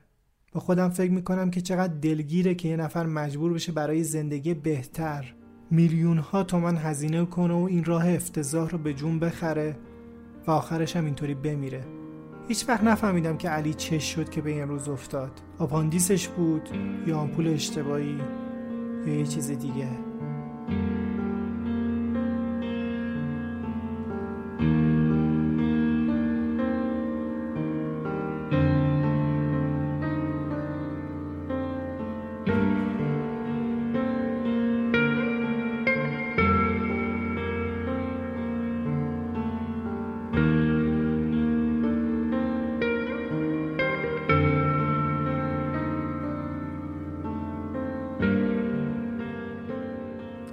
با 0.52 0.60
خودم 0.60 0.90
فکر 0.90 1.12
می‌کنم 1.12 1.52
که 1.52 1.62
چقدر 1.62 1.94
دلگیره 1.94 2.56
که 2.56 2.68
یه 2.68 2.76
نفر 2.76 3.06
مجبور 3.06 3.54
بشه 3.54 3.72
برای 3.72 4.04
زندگی 4.04 4.54
بهتر. 4.54 5.34
میلیون 5.72 6.18
ها 6.18 6.44
تومن 6.44 6.78
هزینه 6.78 7.26
کنه 7.26 7.54
و 7.54 7.64
این 7.70 7.84
راه 7.84 8.10
افتضاح 8.10 8.70
رو 8.70 8.78
به 8.78 8.94
جون 8.94 9.20
بخره 9.20 9.78
و 10.48 10.52
آخرش 10.52 10.96
هم 10.96 11.06
اینطوری 11.06 11.34
بمیره. 11.34 11.84
هیچ 12.48 12.70
وقت 12.70 12.84
نفهمیدم 12.84 13.38
که 13.38 13.50
علی 13.50 13.74
چش 13.74 14.04
شد 14.04 14.30
که 14.30 14.42
به 14.42 14.52
این 14.52 14.68
روز 14.68 14.90
افتاد. 14.90 15.32
آپاندیسش 15.60 16.28
بود 16.28 16.70
یا 17.08 17.18
آمپول 17.18 17.48
اشتباهی 17.48 18.18
یا 19.08 19.16
یه 19.16 19.26
چیز 19.26 19.48
دیگه. 19.48 20.11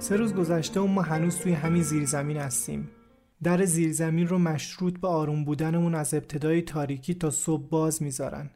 سه 0.09 0.15
روز 0.15 0.33
گذشته 0.33 0.79
و 0.79 0.87
ما 0.87 1.01
هنوز 1.01 1.37
توی 1.37 1.53
همین 1.53 1.83
زیرزمین 1.83 2.37
هستیم. 2.37 2.89
در 3.43 3.65
زیرزمین 3.65 4.27
رو 4.27 4.37
مشروط 4.39 4.99
به 4.99 5.07
آروم 5.07 5.45
بودنمون 5.45 5.95
از 5.95 6.13
ابتدای 6.13 6.61
تاریکی 6.61 7.13
تا 7.13 7.29
صبح 7.29 7.69
باز 7.69 8.03
می‌ذارن. 8.03 8.49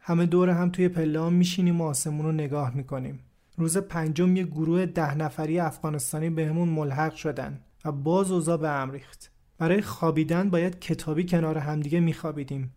همه 0.00 0.26
دور 0.26 0.50
هم 0.50 0.70
توی 0.70 0.88
پله 0.88 1.28
میشینیم 1.28 1.80
و 1.80 1.84
آسمون 1.84 2.26
رو 2.26 2.32
نگاه 2.32 2.76
می‌کنیم. 2.76 3.20
روز 3.58 3.78
پنجم 3.78 4.36
یه 4.36 4.44
گروه 4.44 4.86
ده 4.86 5.14
نفری 5.14 5.60
افغانستانی 5.60 6.30
بهمون 6.30 6.68
ملحق 6.68 7.14
شدن 7.14 7.60
و 7.84 7.92
باز 7.92 8.30
اوضاع 8.30 8.56
به 8.56 8.68
هم 8.68 8.90
ریخت. 8.90 9.30
برای 9.58 9.82
خوابیدن 9.82 10.50
باید 10.50 10.78
کتابی 10.78 11.24
کنار 11.24 11.58
همدیگه 11.58 12.00
میخوابیدیم 12.00 12.74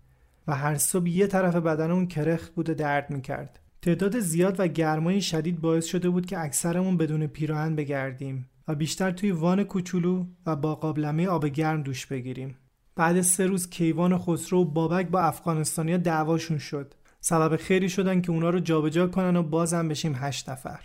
و 0.48 0.56
هر 0.56 0.78
صبح 0.78 1.08
یه 1.08 1.28
طرف 1.28 1.56
بدنمون 1.56 2.08
کرخت 2.08 2.54
بود 2.56 2.70
و 2.70 2.74
درد 2.74 3.10
می‌کرد. 3.10 3.60
تعداد 3.84 4.20
زیاد 4.20 4.56
و 4.60 4.68
گرمای 4.68 5.22
شدید 5.22 5.62
باعث 5.62 5.86
شده 5.86 6.10
بود 6.10 6.26
که 6.26 6.40
اکثرمون 6.40 6.98
بدون 6.98 7.28
پیراهن 7.28 7.76
بگردیم 7.76 8.50
و 8.68 8.76
بیشتر 8.76 9.12
توی 9.12 9.32
وان 9.32 9.64
کوچولو 9.64 10.26
و 10.46 10.56
با 10.56 10.76
قابلمه 10.76 11.28
آب 11.28 11.46
گرم 11.46 11.84
دوش 11.84 12.06
بگیریم. 12.06 12.56
بعد 12.96 13.22
سه 13.22 13.46
روز 13.46 13.70
کیوان 13.70 14.18
خسرو 14.18 14.62
و 14.62 14.66
بابک 14.66 15.08
با 15.08 15.22
افغانستانیا 15.22 15.98
دعواشون 15.98 16.58
شد. 16.58 16.94
سبب 17.20 17.56
خیری 17.56 17.90
شدن 17.90 18.22
که 18.22 18.32
اونا 18.32 18.50
رو 18.50 18.60
جابجا 18.60 19.08
کنن 19.08 19.36
و 19.36 19.44
بازم 19.44 19.88
بشیم 19.88 20.16
هشت 20.16 20.50
نفر. 20.50 20.80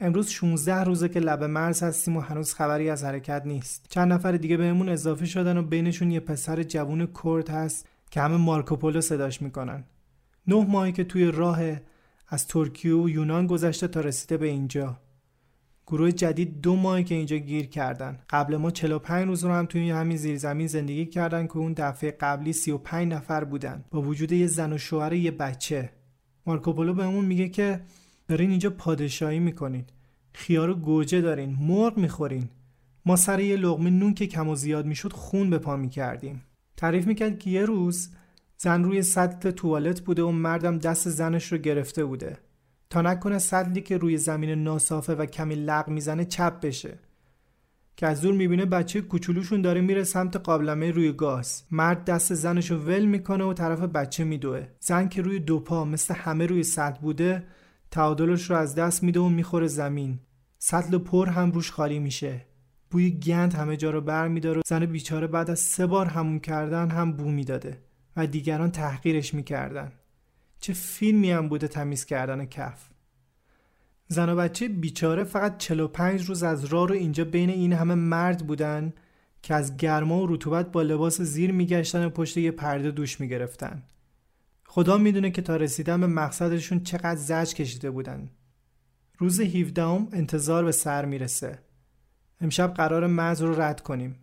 امروز 0.00 0.28
16 0.28 0.84
روزه 0.84 1.08
که 1.08 1.20
لب 1.20 1.44
مرز 1.44 1.82
هستیم 1.82 2.16
و 2.16 2.20
هنوز 2.20 2.54
خبری 2.54 2.90
از 2.90 3.04
حرکت 3.04 3.42
نیست. 3.44 3.86
چند 3.88 4.12
نفر 4.12 4.32
دیگه 4.32 4.56
بهمون 4.56 4.88
اضافه 4.88 5.26
شدن 5.26 5.56
و 5.56 5.62
بینشون 5.62 6.10
یه 6.10 6.20
پسر 6.20 6.62
جوون 6.62 7.08
کرد 7.24 7.48
هست 7.48 7.88
که 8.10 8.20
همه 8.20 8.36
مارکوپولو 8.36 9.00
صداش 9.00 9.42
می‌کنن. 9.42 9.84
نه 10.46 10.66
ماهی 10.68 10.92
که 10.92 11.04
توی 11.04 11.24
راه 11.24 11.60
از 12.32 12.46
ترکیه 12.46 12.94
و 12.94 13.08
یونان 13.08 13.46
گذشته 13.46 13.88
تا 13.88 14.00
رسیده 14.00 14.36
به 14.36 14.46
اینجا. 14.46 15.00
گروه 15.86 16.12
جدید 16.12 16.60
دو 16.60 16.76
ماهی 16.76 17.04
که 17.04 17.14
اینجا 17.14 17.36
گیر 17.36 17.66
کردن. 17.66 18.18
قبل 18.30 18.56
ما 18.56 18.70
45 18.70 19.26
روز 19.26 19.44
رو 19.44 19.52
هم 19.52 19.66
توی 19.66 19.90
همین 19.90 20.16
زیرزمین 20.16 20.66
زندگی 20.66 21.06
کردن 21.06 21.46
که 21.46 21.56
اون 21.56 21.72
دفعه 21.72 22.10
قبلی 22.10 22.52
35 22.52 23.12
نفر 23.12 23.44
بودن. 23.44 23.84
با 23.90 24.02
وجود 24.02 24.32
یه 24.32 24.46
زن 24.46 24.72
و 24.72 24.78
شوهر 24.78 25.12
یه 25.12 25.30
بچه. 25.30 25.90
مارکوپولو 26.46 26.94
بهمون 26.94 27.24
میگه 27.24 27.48
که 27.48 27.80
دارین 28.28 28.50
اینجا 28.50 28.70
پادشاهی 28.70 29.38
می‌کنید 29.38 29.92
خیار 30.32 30.70
و 30.70 30.74
گوجه 30.74 31.20
دارین. 31.20 31.56
مرغ 31.60 31.98
می‌خورین. 31.98 32.48
ما 33.06 33.16
سر 33.16 33.40
یه 33.40 33.56
لغمه 33.56 33.90
نون 33.90 34.14
که 34.14 34.26
کم 34.26 34.48
و 34.48 34.54
زیاد 34.54 34.86
می‌شد 34.86 35.12
خون 35.12 35.50
به 35.50 35.58
پا 35.58 35.76
می‌کردیم. 35.76 36.42
تعریف 36.76 37.06
می‌کرد 37.06 37.38
که 37.38 37.50
یه 37.50 37.64
روز 37.64 38.10
زن 38.62 38.84
روی 38.84 39.02
سطل 39.02 39.50
توالت 39.50 40.00
بوده 40.00 40.22
و 40.22 40.30
مردم 40.30 40.78
دست 40.78 41.08
زنش 41.08 41.52
رو 41.52 41.58
گرفته 41.58 42.04
بوده. 42.04 42.36
تا 42.90 43.02
نکنه 43.02 43.38
سطلی 43.38 43.80
که 43.80 43.96
روی 43.96 44.16
زمین 44.16 44.50
ناصافه 44.50 45.14
و 45.14 45.26
کمی 45.26 45.54
لغ 45.54 45.88
می‌زنه 45.88 46.24
چپ 46.24 46.60
بشه. 46.60 46.98
که 47.96 48.06
از 48.06 48.20
دور 48.20 48.34
می‌بینه 48.34 48.64
بچه 48.64 49.00
کوچولوشون 49.00 49.62
داره 49.62 49.80
میره 49.80 50.04
سمت 50.04 50.36
قابلمه 50.36 50.90
روی 50.90 51.12
گاز. 51.12 51.62
مرد 51.70 52.04
دست 52.04 52.34
زنش 52.34 52.70
رو 52.70 52.76
ول 52.76 53.04
می‌کنه 53.04 53.44
و 53.44 53.52
طرف 53.52 53.80
بچه 53.80 54.24
میدوه. 54.24 54.66
زن 54.80 55.08
که 55.08 55.22
روی 55.22 55.38
دو 55.38 55.60
پا 55.60 55.84
مثل 55.84 56.14
همه 56.14 56.46
روی 56.46 56.62
سطل 56.62 57.00
بوده 57.00 57.44
تعادلش 57.90 58.50
رو 58.50 58.56
از 58.56 58.74
دست 58.74 59.02
میده 59.02 59.20
و 59.20 59.28
می‌خوره 59.28 59.66
زمین. 59.66 60.18
سطل 60.58 60.98
پر 60.98 61.28
هم 61.28 61.52
روش 61.52 61.70
خالی 61.70 61.98
میشه. 61.98 62.46
بوی 62.90 63.10
گند 63.10 63.54
همه 63.54 63.76
جا 63.76 63.90
رو 63.90 64.00
بر 64.00 64.28
میداره 64.28 64.62
زن 64.66 64.86
بیچاره 64.86 65.26
بعد 65.26 65.50
از 65.50 65.58
سه 65.60 65.86
بار 65.86 66.06
همون 66.06 66.38
کردن 66.38 66.90
هم 66.90 67.12
بو 67.12 67.30
می‌داده. 67.30 67.78
و 68.16 68.26
دیگران 68.26 68.70
تحقیرش 68.70 69.34
می‌کردن. 69.34 69.92
چه 70.60 70.72
فیلمی 70.72 71.30
هم 71.30 71.48
بوده 71.48 71.68
تمیز 71.68 72.04
کردن 72.04 72.44
کف. 72.44 72.88
زن 74.08 74.28
و 74.28 74.36
بچه 74.36 74.68
بیچاره 74.68 75.24
فقط 75.24 75.58
45 75.58 76.24
روز 76.24 76.42
از 76.42 76.64
راه 76.64 76.88
رو 76.88 76.94
اینجا 76.94 77.24
بین 77.24 77.50
این 77.50 77.72
همه 77.72 77.94
مرد 77.94 78.46
بودن 78.46 78.92
که 79.42 79.54
از 79.54 79.76
گرما 79.76 80.22
و 80.22 80.26
رطوبت 80.26 80.72
با 80.72 80.82
لباس 80.82 81.20
زیر 81.20 81.52
میگشتن 81.52 82.04
و 82.04 82.10
پشت 82.10 82.36
یه 82.36 82.50
پرده 82.50 82.90
دوش 82.90 83.20
می‌گرفتن. 83.20 83.82
خدا 84.64 84.98
می‌دونه 84.98 85.30
که 85.30 85.42
تا 85.42 85.56
رسیدن 85.56 86.00
به 86.00 86.06
مقصدشون 86.06 86.80
چقدر 86.82 87.16
زج 87.16 87.54
کشیده 87.54 87.90
بودن. 87.90 88.30
روز 89.18 89.40
17 89.40 89.82
انتظار 89.82 90.64
به 90.64 90.72
سر 90.72 91.04
می‌رسه. 91.04 91.58
امشب 92.40 92.74
قرار 92.74 93.06
مرز 93.06 93.42
رو 93.42 93.60
رد 93.60 93.80
کنیم. 93.80 94.16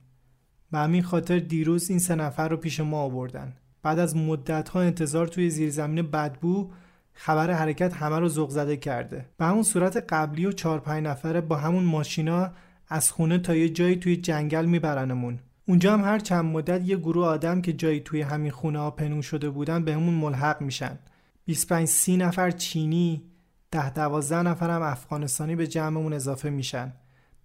به 0.71 0.77
همین 0.77 1.03
خاطر 1.03 1.39
دیروز 1.39 1.89
این 1.89 1.99
سه 1.99 2.15
نفر 2.15 2.49
رو 2.49 2.57
پیش 2.57 2.79
ما 2.79 3.01
آوردن. 3.01 3.53
بعد 3.83 3.99
از 3.99 4.15
مدت 4.15 4.69
ها 4.69 4.81
انتظار 4.81 5.27
توی 5.27 5.49
زیرزمین 5.49 6.11
بدبو 6.11 6.71
خبر 7.13 7.51
حرکت 7.51 7.93
همه 7.93 8.19
رو 8.19 8.29
ذوق 8.29 8.49
زده 8.49 8.77
کرده. 8.77 9.25
به 9.37 9.45
همون 9.45 9.63
صورت 9.63 10.05
قبلی 10.09 10.45
و 10.45 10.51
چهار 10.51 10.79
پنج 10.79 11.03
نفره 11.03 11.41
با 11.41 11.55
همون 11.55 11.83
ماشینا 11.83 12.51
از 12.87 13.11
خونه 13.11 13.37
تا 13.37 13.55
یه 13.55 13.69
جایی 13.69 13.95
توی 13.95 14.17
جنگل 14.17 14.65
میبرنمون. 14.65 15.39
اونجا 15.67 15.93
هم 15.93 16.03
هر 16.03 16.19
چند 16.19 16.45
مدت 16.45 16.87
یه 16.87 16.97
گروه 16.97 17.25
آدم 17.25 17.61
که 17.61 17.73
جایی 17.73 17.99
توی 17.99 18.21
همین 18.21 18.51
خونه 18.51 18.79
ها 18.79 18.91
پنون 18.91 19.21
شده 19.21 19.49
بودن 19.49 19.83
به 19.83 19.93
همون 19.93 20.13
ملحق 20.13 20.61
میشن. 20.61 20.99
25 21.45 21.87
30 21.87 22.17
نفر 22.17 22.51
چینی 22.51 23.23
ده 23.71 23.89
دوازده 23.89 24.41
نفر 24.41 24.69
هم 24.69 24.81
افغانستانی 24.81 25.55
به 25.55 25.67
جمعمون 25.67 26.13
اضافه 26.13 26.49
میشن. 26.49 26.93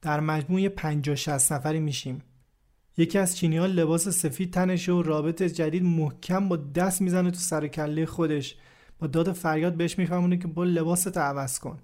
در 0.02 0.20
مجموع 0.20 0.68
50 0.68 1.16
60 1.16 1.52
نفری 1.52 1.80
میشیم. 1.80 2.22
یکی 2.96 3.18
از 3.18 3.36
چینی 3.36 3.56
ها 3.56 3.66
لباس 3.66 4.08
سفید 4.08 4.52
تنشه 4.52 4.92
و 4.92 5.02
رابط 5.02 5.42
جدید 5.42 5.82
محکم 5.82 6.48
با 6.48 6.56
دست 6.56 7.00
می‌زنه 7.00 7.30
تو 7.30 7.38
سر 7.38 7.66
کله 7.66 8.06
خودش. 8.06 8.56
با 8.98 9.06
داد 9.06 9.32
فریاد 9.32 9.74
بهش 9.74 9.98
میفهمونه 9.98 10.36
که 10.36 10.48
با 10.48 10.64
لباست 10.64 11.18
عوض 11.18 11.58
کن 11.58 11.78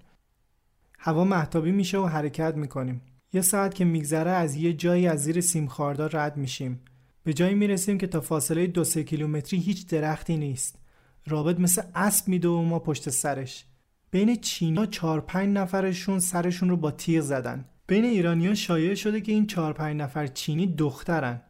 هوا 0.99 1.23
محتابی 1.23 1.71
میشه 1.71 1.97
و 1.97 2.05
حرکت 2.05 2.55
می‌کنیم. 2.55 3.01
یه 3.33 3.41
ساعت 3.41 3.75
که 3.75 3.85
میگذره 3.85 4.31
از 4.31 4.55
یه 4.55 4.73
جایی 4.73 5.07
از 5.07 5.23
زیر 5.23 5.41
سیم 5.41 5.67
خاردار 5.67 6.09
رد 6.13 6.37
میشیم. 6.37 6.79
به 7.23 7.33
جایی 7.33 7.55
می‌رسیم 7.55 7.97
که 7.97 8.07
تا 8.07 8.21
فاصله 8.21 8.67
دو 8.67 8.83
سه 8.83 9.03
کیلومتری 9.03 9.59
هیچ 9.59 9.87
درختی 9.87 10.37
نیست. 10.37 10.79
رابط 11.27 11.59
مثل 11.59 11.81
اسب 11.95 12.27
میده 12.27 12.47
و 12.47 12.61
ما 12.61 12.79
پشت 12.79 13.09
سرش. 13.09 13.65
بین 14.11 14.35
چینا 14.35 14.85
چهار 14.85 15.21
پنج 15.21 15.57
نفرشون 15.57 16.19
سرشون 16.19 16.69
رو 16.69 16.77
با 16.77 16.91
تیغ 16.91 17.23
زدن. 17.23 17.65
بین 17.91 18.05
ایرانیان 18.05 18.55
شایع 18.55 18.95
شده 18.95 19.21
که 19.21 19.31
این 19.31 19.47
چهار 19.47 19.73
پنج 19.73 20.01
نفر 20.01 20.27
چینی 20.27 20.67
دخترن. 20.67 21.41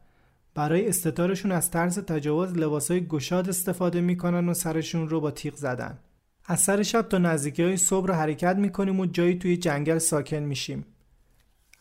برای 0.55 0.87
استتارشون 0.87 1.51
از 1.51 1.71
طرز 1.71 1.99
تجاوز 1.99 2.57
لباسای 2.57 3.07
گشاد 3.07 3.49
استفاده 3.49 4.01
می‌کنن 4.01 4.49
و 4.49 4.53
سرشون 4.53 5.09
رو 5.09 5.21
با 5.21 5.31
تیغ 5.31 5.55
زدن. 5.55 5.97
از 6.45 6.59
سر 6.59 6.83
شب 6.83 7.01
تا 7.01 7.17
نزدیکی 7.17 7.63
های 7.63 7.77
صبح 7.77 8.07
رو 8.07 8.13
حرکت 8.13 8.55
می‌کنیم 8.55 8.99
و 8.99 9.05
جایی 9.05 9.35
توی 9.35 9.57
جنگل 9.57 9.97
ساکن 9.97 10.37
میشیم. 10.37 10.85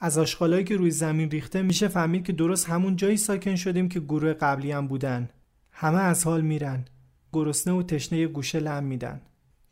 از 0.00 0.18
آشغالایی 0.18 0.64
که 0.64 0.76
روی 0.76 0.90
زمین 0.90 1.30
ریخته 1.30 1.62
میشه 1.62 1.88
فهمید 1.88 2.24
که 2.24 2.32
درست 2.32 2.68
همون 2.68 2.96
جایی 2.96 3.16
ساکن 3.16 3.56
شدیم 3.56 3.88
که 3.88 4.00
گروه 4.00 4.32
قبلی 4.32 4.72
هم 4.72 4.86
بودن. 4.86 5.28
همه 5.72 6.00
از 6.00 6.24
حال 6.24 6.40
میرن. 6.40 6.84
گرسنه 7.32 7.74
و 7.74 7.82
تشنه 7.82 8.26
گوشه 8.26 8.60
لم 8.60 8.84
میدن. 8.84 9.20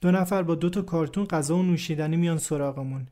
دو 0.01 0.11
نفر 0.11 0.43
با 0.43 0.55
دو 0.55 0.71
تا 0.71 0.83
کارتون 0.83 1.25
غذا 1.25 1.57
و 1.57 1.63
نوشیدنی 1.63 2.17
میان 2.17 2.39
سراغمون. 2.39 3.07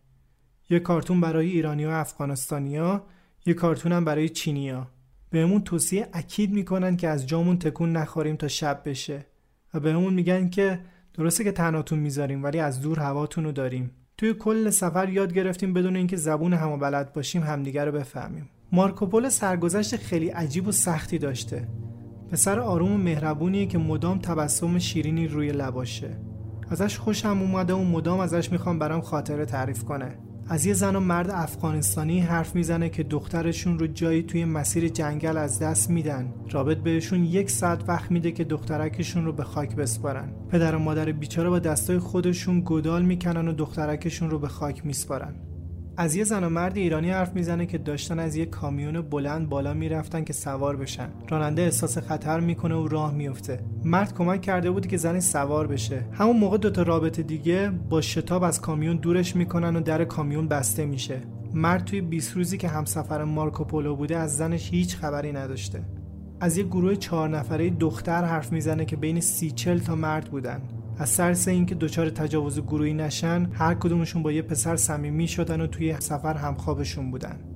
یه 0.70 0.79
کارتون 0.79 1.20
برای 1.20 1.50
ایرانی 1.50 1.85
و 1.85 1.88
افغانستانیا 1.88 3.02
یه 3.46 3.55
کارتون 3.55 3.92
هم 3.92 4.05
برای 4.05 4.29
چینیا. 4.29 4.87
بهمون 5.31 5.62
توصیه 5.62 6.09
اکید 6.12 6.52
می‌کنن 6.52 6.96
که 6.96 7.09
از 7.09 7.26
جامون 7.26 7.59
تکون 7.59 7.92
نخوریم 7.92 8.37
تا 8.37 8.48
شب 8.48 8.83
بشه. 8.85 9.26
و 9.74 9.81
بهمون 9.81 10.14
میگن 10.14 10.48
که 10.48 10.81
درسته 11.14 11.44
که 11.44 11.52
تناتون 11.52 11.98
می‌ذاریم 11.98 12.44
ولی 12.44 12.59
از 12.59 12.81
دور 12.81 12.98
هواتون 12.98 13.44
رو 13.44 13.52
داریم. 13.52 13.90
توی 14.18 14.35
کل 14.35 14.70
سفر 14.70 15.09
یاد 15.09 15.33
گرفتیم 15.33 15.72
بدون 15.72 15.96
اینکه 15.96 16.16
زبون 16.16 16.52
همو 16.52 16.76
بلد 16.76 17.12
باشیم 17.12 17.42
همدیگه 17.42 17.85
رو 17.85 17.92
بفهمیم. 17.92 18.48
مارکوپول 18.72 19.29
سرگذشت 19.29 19.96
خیلی 19.96 20.29
عجیب 20.29 20.68
و 20.68 20.72
سختی 20.72 21.18
داشته. 21.18 21.68
پسر 22.33 22.61
آروم 22.61 22.92
و 22.92 22.96
مهربونیه 22.96 23.66
که 23.66 23.79
مدام 23.79 24.18
تبسم 24.18 24.79
شیرینی 24.79 25.29
روی 25.29 25.52
لباشه. 25.52 26.11
ازش 26.70 26.98
خوشم 26.98 27.38
اومده 27.40 27.72
و 27.72 27.85
مدام 27.85 28.20
ازش 28.20 28.52
می‌خوام 28.52 28.79
برام 28.79 29.00
خاطره 29.00 29.44
تعریف 29.44 29.85
کنه. 29.85 30.18
از 30.49 30.67
یه 30.67 30.75
زن 30.75 30.97
و 30.97 31.01
مرد 31.01 31.31
افغانستانی 31.31 32.21
حرف 32.21 32.55
می‌زنه 32.55 32.89
که 32.89 33.03
دخترشون 33.03 33.79
رو 33.79 33.87
جایی 33.87 34.23
توی 34.23 34.45
مسیر 34.45 34.89
جنگل 34.89 35.37
از 35.37 35.59
دست 35.59 35.91
میدن. 35.91 36.35
رابط 36.51 36.79
بهشون 36.79 37.25
یک 37.25 37.51
ساعت 37.51 37.89
وقت 37.89 38.11
میده 38.11 38.33
که 38.33 38.45
دخترکشون 38.45 39.25
رو 39.25 39.33
به 39.33 39.45
خاک 39.45 39.77
بسپارن. 39.77 40.29
پدر 40.49 40.75
و 40.75 40.79
مادر 40.79 41.13
بیچاره 41.13 41.51
با 41.51 41.59
دستای 41.59 41.99
خودشون 41.99 42.63
گدال 42.65 43.05
می‌کنن 43.05 43.49
و 43.49 43.53
دخترکشون 43.53 44.31
رو 44.31 44.39
به 44.39 44.49
خاک 44.49 44.87
میسپارن. 44.87 45.35
از 45.99 46.15
یه 46.15 46.25
زن 46.25 46.45
و 46.45 46.49
مرد 46.49 46.77
ایرانی 46.77 47.11
حرف 47.11 47.35
می‌زنه 47.35 47.67
که 47.67 47.79
داشتن 47.79 48.19
از 48.19 48.37
یه 48.37 48.47
کامیون 48.47 49.03
بلند 49.03 49.49
بالا 49.49 49.75
می‌رفتن 49.75 50.25
که 50.25 50.33
سوار 50.33 50.77
بشن. 50.77 51.09
راننده 51.29 51.63
احساس 51.63 51.99
خطر 51.99 52.41
می‌کنه 52.41 52.75
و 52.75 52.89
راه 52.89 53.15
میفته 53.15 53.61
مرد 53.85 54.15
کمک 54.15 54.43
کرده 54.43 54.71
بود 54.71 54.87
که 54.87 54.97
زنی 54.97 55.21
سوار 55.21 55.67
بشه. 55.67 56.05
همون 56.13 56.37
موقع 56.37 56.59
دوتا 56.59 56.83
رابطه 56.83 57.23
دیگه 57.23 57.71
با 57.91 58.01
شتاب 58.01 58.43
از 58.43 58.61
کامیون 58.61 58.97
دورش 58.97 59.37
می‌کنن 59.37 59.77
و 59.77 59.81
در 59.81 60.05
کامیون 60.05 60.49
بسته 60.49 60.87
میشه. 60.87 61.21
مرد 61.55 61.85
توی 61.85 62.01
20 62.01 62.37
روزی 62.37 62.59
که 62.59 62.69
همسفر 62.69 63.25
مارکوپولو 63.25 63.97
بوده 63.97 64.17
از 64.17 64.37
زنش 64.37 64.71
هیچ 64.71 64.97
خبری 64.97 65.33
نداشته. 65.33 65.83
از 66.41 66.57
یه 66.57 66.65
گروه 66.65 66.95
چهار 66.97 67.29
نفره 67.29 67.71
دختر 67.71 68.25
حرف 68.25 68.53
می‌زنه 68.53 68.85
که 68.85 68.97
بین 68.97 69.21
سی 69.21 69.51
چل 69.51 69.79
تا 69.79 69.95
مرد 69.95 70.25
بودن. 70.25 70.61
از 70.99 71.09
سرس 71.09 71.49
اینکه 71.49 71.75
دچار 71.75 72.11
تجاوز 72.11 72.61
گروهی 72.61 72.95
نشن 72.95 73.51
هر 73.53 73.75
کدومشون 73.75 74.23
با 74.23 74.33
یه 74.33 74.43
پسر 74.43 74.77
صمیمی 74.77 75.29
شدن 75.29 75.61
و 75.61 75.67
توی 75.67 75.97
سفر 76.01 76.35
همخوابشون 76.35 77.11
بودن. 77.11 77.56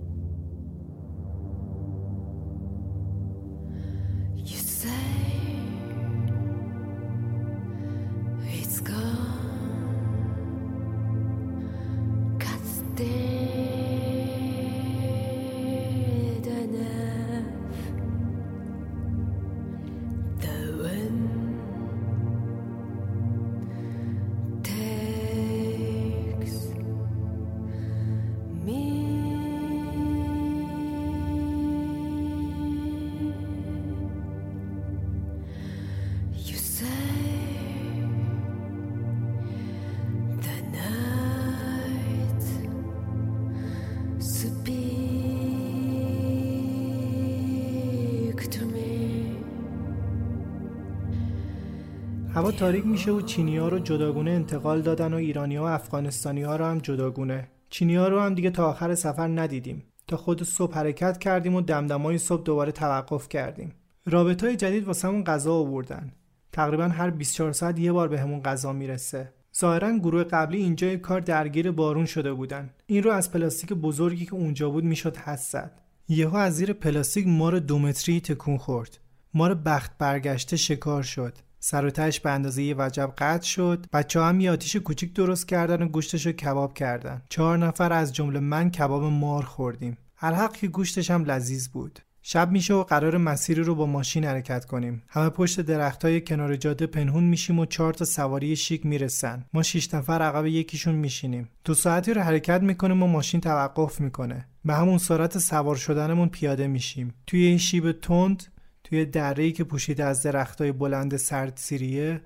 تاریک 52.53 52.87
میشه 52.87 53.11
و 53.13 53.21
چینی 53.21 53.57
ها 53.57 53.69
رو 53.69 53.79
جداگونه 53.79 54.31
انتقال 54.31 54.83
دادن 54.83 55.15
و 55.15 55.17
ایرانی 55.17 55.57
ها 55.57 55.65
و 55.65 55.69
افغانستانی 55.69 56.43
ها 56.43 56.57
رو 56.57 56.65
هم 56.65 56.79
جداگونه. 56.79 57.49
چینی 57.71 57.97
ها 57.97 58.09
رو 58.09 58.21
هم 58.21 58.35
دیگه 58.35 58.51
تا 58.51 58.69
آخر 58.69 58.95
سفر 58.95 59.29
ندیدیم. 59.29 59.85
تا 60.07 60.17
خود 60.17 60.43
صبح 60.43 60.75
حرکت 60.75 61.19
کردیم 61.19 61.55
و 61.55 61.61
دمدمای 61.61 62.19
صبح 62.19 62.43
دوباره 62.43 62.73
توقف 62.73 63.29
کردیم. 63.29 63.73
رابط 64.07 64.45
های 64.45 64.57
جدید 64.57 64.85
واسمون 64.85 65.25
غذا 65.25 65.55
آوردن. 65.55 66.13
تقریبا 66.53 66.89
هر 66.89 67.11
24 67.11 67.53
ساعت 67.53 67.79
یه 67.79 67.93
بار 67.93 68.09
بهمون 68.09 68.41
به 68.41 68.51
غذا 68.51 68.73
می‌رسه. 68.73 69.33
ظاهرا 69.61 69.99
گروه 69.99 70.25
قبلی 70.25 70.59
اینجا 70.59 70.97
کار 70.97 71.21
درگیر 71.21 71.71
بارون 71.71 72.07
شده 72.07 72.33
بودن. 72.33 72.71
این 72.87 73.03
رو 73.03 73.11
از 73.11 73.33
پلاستیک 73.33 73.73
بزرگی 73.73 74.27
که 74.27 74.35
اونجا 74.35 74.71
بود 74.71 74.85
می‌شد 74.85 75.17
حس 75.17 75.53
زد. 75.53 75.81
یهو 76.09 76.37
از 76.37 76.57
زیر 76.57 76.73
پلاستیک 76.73 77.27
مار 77.27 77.59
دو 77.59 77.79
متری 77.79 78.21
تکون 78.21 78.59
خورد. 78.59 78.99
مار 79.35 79.55
بخت 79.55 79.99
برگشته 79.99 80.57
شکار 80.57 81.03
شد. 81.03 81.39
سر 81.61 81.85
و 81.85 81.91
تهش 81.91 82.21
به 82.21 82.31
اندازه 82.31 82.63
یه 82.63 82.75
وجب 82.79 83.13
قطع 83.19 83.47
شد. 83.47 83.87
بچه 83.93 84.21
هم 84.21 84.41
یه 84.41 84.51
آتیش 84.51 84.77
کوچیک 84.77 85.13
درست 85.13 85.49
کردن 85.49 85.83
و 85.83 85.89
گوشتش 85.89 86.27
رو 86.27 86.33
کباب 86.33 86.75
کردن. 86.75 87.23
چهار 87.29 87.59
نفر 87.59 87.93
از 87.93 88.13
جمله 88.13 88.41
من 88.41 88.71
کباب 88.71 89.05
مار 89.05 89.43
خوردیم. 89.43 89.99
الحق 90.21 90.53
که 90.53 90.69
گوشتش 90.69 91.11
هم 91.11 91.25
لذیذ 91.25 91.69
بود. 91.69 92.01
شب 92.23 92.51
میشه 92.51 92.75
و 92.75 92.83
قرار 92.83 93.17
مسیری 93.17 93.63
رو 93.63 93.75
با 93.75 93.87
ماشین 93.87 94.25
حرکت 94.25 94.65
کنیم. 94.65 95.03
همه 95.09 95.29
پشت 95.29 95.61
درختای 95.61 96.21
کنار 96.21 96.57
جاده 96.57 96.87
پنهون 96.87 97.25
میشیم 97.25 97.59
و 97.59 97.67
چهار 97.67 97.95
تا 97.95 98.05
سواری 98.05 98.57
شیک 98.57 98.87
می‌رسن. 98.87 99.45
ما 99.53 99.63
شیش 99.63 99.95
نفر 99.95 100.23
عقب 100.23 100.47
یکیشون 100.47 100.95
میشینیم. 100.95 101.49
دو 101.65 101.75
ساعتی 101.75 102.15
رو 102.15 102.21
حرکت 102.21 102.63
می‌کنیم 102.63 103.03
و 103.03 103.07
ماشین 103.07 103.41
توقف 103.41 104.01
می‌کنه. 104.01 104.47
به 104.65 104.75
همون 104.75 104.99
سرعت 104.99 105.39
سوار 105.39 105.77
شدنمون 105.77 106.29
پیاده 106.29 106.67
میشیم. 106.67 107.15
توی 107.27 107.45
این 107.45 107.59
شیب 107.59 107.93
تند 107.93 108.45
توی 108.91 109.05
دره‌ای 109.05 109.53
که 109.53 109.65
پوشیده 109.65 110.05
از 110.05 110.23
درختای 110.23 110.73
بلند 110.73 111.17
سرد 111.17 111.53
سیریه 111.57 112.21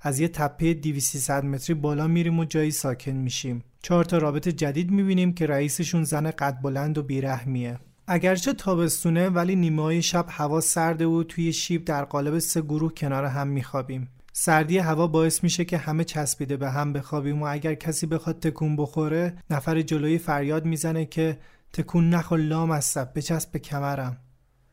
از 0.00 0.20
یه 0.20 0.28
تپه 0.28 0.74
2300 0.74 1.44
متری 1.44 1.74
بالا 1.74 2.06
میریم 2.06 2.38
و 2.38 2.44
جایی 2.44 2.70
ساکن 2.70 3.12
میشیم. 3.12 3.64
چهار 3.82 4.04
تا 4.04 4.18
رابط 4.18 4.48
جدید 4.48 4.90
می‌بینیم 4.90 5.32
که 5.32 5.46
رئیسشون 5.46 6.04
زن 6.04 6.30
قد 6.30 6.60
بلند 6.62 6.98
و 6.98 7.02
بیرحمیه. 7.02 7.78
اگرچه 8.06 8.52
تابستونه 8.52 9.28
ولی 9.28 9.56
نیمه 9.56 10.00
شب 10.00 10.26
هوا 10.28 10.60
سرده 10.60 11.06
و 11.06 11.22
توی 11.22 11.52
شیب 11.52 11.84
در 11.84 12.04
قالب 12.04 12.38
سه 12.38 12.60
گروه 12.60 12.92
کنار 12.94 13.24
هم 13.24 13.48
میخوابیم. 13.48 14.08
سردی 14.32 14.78
هوا 14.78 15.06
باعث 15.06 15.42
میشه 15.42 15.64
که 15.64 15.78
همه 15.78 16.04
چسبیده 16.04 16.56
به 16.56 16.70
هم 16.70 16.92
بخوابیم 16.92 17.42
و 17.42 17.46
اگر 17.46 17.74
کسی 17.74 18.06
بخواد 18.06 18.40
تکون 18.40 18.76
بخوره 18.76 19.38
نفر 19.50 19.82
جلوی 19.82 20.18
فریاد 20.18 20.64
می‌زنه 20.64 21.04
که 21.04 21.38
تکون 21.72 22.10
نخو 22.10 22.36
لام 22.36 22.80
به 22.94 23.04
بچسب 23.14 23.52
به 23.52 23.58
کمرم. 23.58 24.16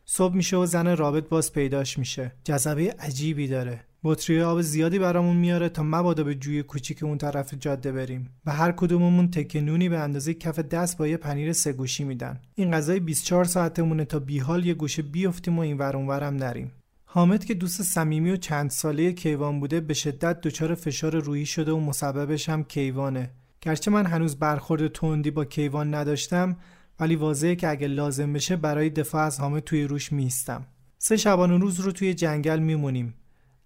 صبح 0.05 0.35
میشه 0.35 0.57
و 0.57 0.65
زن 0.65 0.95
رابط 0.95 1.29
باز 1.29 1.53
پیداش 1.53 1.99
میشه. 1.99 2.31
جذبه 2.43 2.95
عجیبی 2.99 3.47
داره. 3.47 3.79
بطری 4.03 4.41
آب 4.41 4.61
زیادی 4.61 4.99
برامون 4.99 5.37
میاره 5.37 5.69
تا 5.69 5.83
مبادا 5.83 6.23
به 6.23 6.35
جوی 6.35 6.63
کوچیک 6.63 7.03
اون 7.03 7.17
طرف 7.17 7.53
جاده 7.53 7.91
بریم 7.91 8.29
و 8.45 8.51
هر 8.51 8.71
کدوممون 8.71 9.31
تکه 9.31 9.61
نونی 9.61 9.89
به 9.89 9.99
اندازه 9.99 10.33
کف 10.33 10.59
دست 10.59 10.97
با 10.97 11.07
یه 11.07 11.17
پنیر 11.17 11.53
سه 11.53 11.73
گوشی 11.73 12.03
میدن. 12.03 12.39
این 12.55 12.71
غذای 12.71 12.99
24 12.99 13.43
ساعتمونه 13.43 14.05
تا 14.05 14.19
بیحال 14.19 14.65
یه 14.65 14.73
گوشه 14.73 15.01
بیفتیم 15.01 15.57
و 15.57 15.61
این 15.61 15.77
ور 15.77 15.97
اونورم 15.97 16.35
نریم. 16.35 16.71
حامد 17.05 17.45
که 17.45 17.53
دوست 17.53 17.81
صمیمی 17.81 18.31
و 18.31 18.37
چند 18.37 18.69
ساله 18.69 19.13
کیوان 19.13 19.59
بوده 19.59 19.79
به 19.79 19.93
شدت 19.93 20.41
دچار 20.41 20.75
فشار 20.75 21.15
روحی 21.15 21.45
شده 21.45 21.71
و 21.71 21.79
مسببش 21.79 22.49
هم 22.49 22.63
کیوانه. 22.63 23.31
گرچه 23.61 23.91
من 23.91 24.05
هنوز 24.05 24.35
برخورد 24.35 24.87
تندی 24.87 25.31
با 25.31 25.45
کیوان 25.45 25.93
نداشتم 25.93 26.57
ولی 26.99 27.15
واضحه 27.15 27.55
که 27.55 27.69
اگه 27.69 27.87
لازم 27.87 28.33
بشه 28.33 28.55
برای 28.55 28.89
دفاع 28.89 29.23
از 29.23 29.39
حامد 29.39 29.63
توی 29.63 29.83
روش 29.83 30.11
میستم 30.11 30.65
سه 30.97 31.17
شبانه 31.17 31.57
روز 31.57 31.79
رو 31.79 31.91
توی 31.91 32.13
جنگل 32.13 32.59
میمونیم 32.59 33.13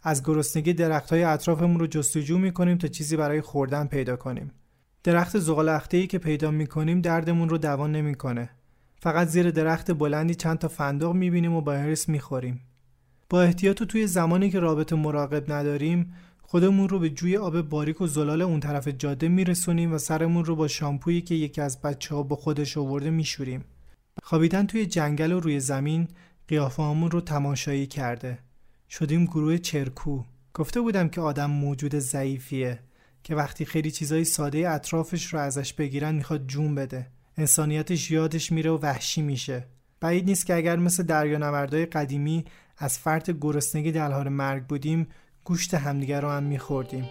از 0.04 0.24
گرسنگی 0.24 0.74
درختهای 0.74 1.24
اطرافمون 1.24 1.80
رو 1.80 1.88
جستجو 1.88 2.38
می‌کنیم 2.38 2.78
تا 2.78 2.88
چیزی 2.88 3.18
برای 3.18 3.42
خوردن 3.42 3.86
پیدا 3.86 4.15
کنیم. 4.15 4.52
درخت 5.04 5.39
زغالخته 5.39 6.08
که 6.08 6.18
پیدا 6.18 6.52
می‌کنیم 6.52 7.02
دردمون 7.02 7.50
رو 7.50 7.58
دوا 7.58 7.88
نمی‌کنه. 7.88 8.50
فقط 9.02 9.28
زیر 9.28 9.52
درخت 9.52 9.92
بلندی 9.92 10.36
چند 10.36 10.58
تا 10.58 10.68
فندق 10.68 11.12
می‌بینیم 11.12 11.54
و 11.54 11.62
با 11.62 11.74
هرس 11.74 12.10
می‌خوریم. 12.10 12.62
با 13.30 13.42
احتیاط 13.42 13.82
و 13.82 13.86
توی 13.86 14.08
زمانی 14.08 14.50
که 14.50 14.60
رابط 14.60 14.94
مراقب 14.94 15.52
نداریم 15.52 16.13
خودمون 16.51 16.89
رو 16.89 16.99
به 16.99 17.09
جوی 17.09 17.38
آب 17.38 17.62
باریک 17.62 18.01
و 18.01 18.07
زلال 18.07 18.41
اون 18.41 18.59
طرف 18.59 18.88
جاده 18.88 19.27
میرسونیم 19.27 19.93
و 19.93 19.97
سرمون 19.97 20.45
رو 20.45 20.55
با 20.55 20.67
شامپویی 20.67 21.21
که 21.21 21.35
یکی 21.35 21.62
از 21.62 21.81
بچه 21.81 22.15
ها 22.15 22.23
با 22.23 22.35
خودش 22.35 22.77
آورده 22.77 23.09
میشوریم. 23.09 23.63
خوابیدن 24.23 24.65
توی 24.65 24.85
جنگل 24.85 25.31
و 25.31 25.39
روی 25.39 25.59
زمین 25.59 26.07
قیافه 26.47 26.83
رو 27.09 27.21
تماشایی 27.21 27.88
کرده. 27.88 28.39
شدیم 28.89 29.25
گروه 29.25 29.57
چرکو 29.57 30.23
گفته 30.53 30.81
بودم 30.81 31.09
که 31.09 31.21
آدم 31.21 31.51
موجود 31.51 31.95
ضعیفیه 31.95 32.79
که 33.23 33.35
وقتی 33.35 33.65
خیلی 33.65 33.91
چیزای 33.91 34.23
ساده 34.23 34.69
اطرافش 34.69 35.33
رو 35.33 35.39
ازش 35.39 35.73
بگیرن 35.73 36.15
می‌خواد 36.15 36.47
جون 36.47 36.75
بده 36.75 37.07
انسانیتش 37.38 38.12
یادش 38.12 38.51
میره 38.51 38.71
و 38.71 38.77
وحشی 38.77 39.21
میشه 39.21 39.67
بعید 39.99 40.25
نیست 40.25 40.45
که 40.45 40.55
اگر 40.55 40.75
مثل 40.75 41.03
دریانوردای 41.03 41.85
قدیمی 41.85 42.45
از 42.77 42.99
فرط 42.99 43.31
گرسنگی 43.41 43.97
حال 43.97 44.29
مرگ 44.29 44.63
بودیم 44.63 45.07
گوشت 45.49 45.73
همدیگر 45.73 46.21
رو 46.21 46.29
هم 46.29 46.43
میخوردیم 46.43 47.09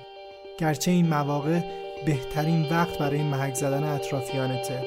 گرچه 0.58 0.90
این 0.90 1.08
مواقع 1.08 1.60
بهترین 2.06 2.68
وقت 2.70 2.98
برای 2.98 3.22
محک 3.22 3.54
زدن 3.54 3.84
اطرافیانته. 3.84 4.82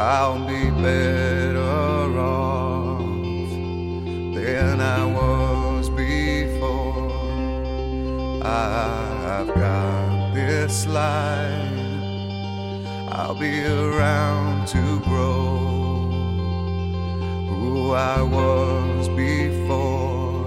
I'll 0.00 0.38
be 0.46 0.64
better 0.84 1.58
than 4.36 4.76
I 4.80 5.00
was 5.18 5.86
before. 5.90 7.10
I've 8.42 9.50
got 9.64 10.34
this 10.34 10.86
life, 10.86 11.87
I'll 13.20 13.34
be 13.34 13.66
around 13.66 14.68
to 14.68 15.00
grow 15.00 16.06
who 17.48 17.90
I 17.92 18.22
was 18.22 19.08
before. 19.08 20.46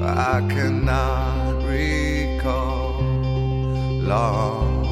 I 0.00 0.40
cannot 0.48 1.60
recall 1.64 3.02
long 4.12 4.84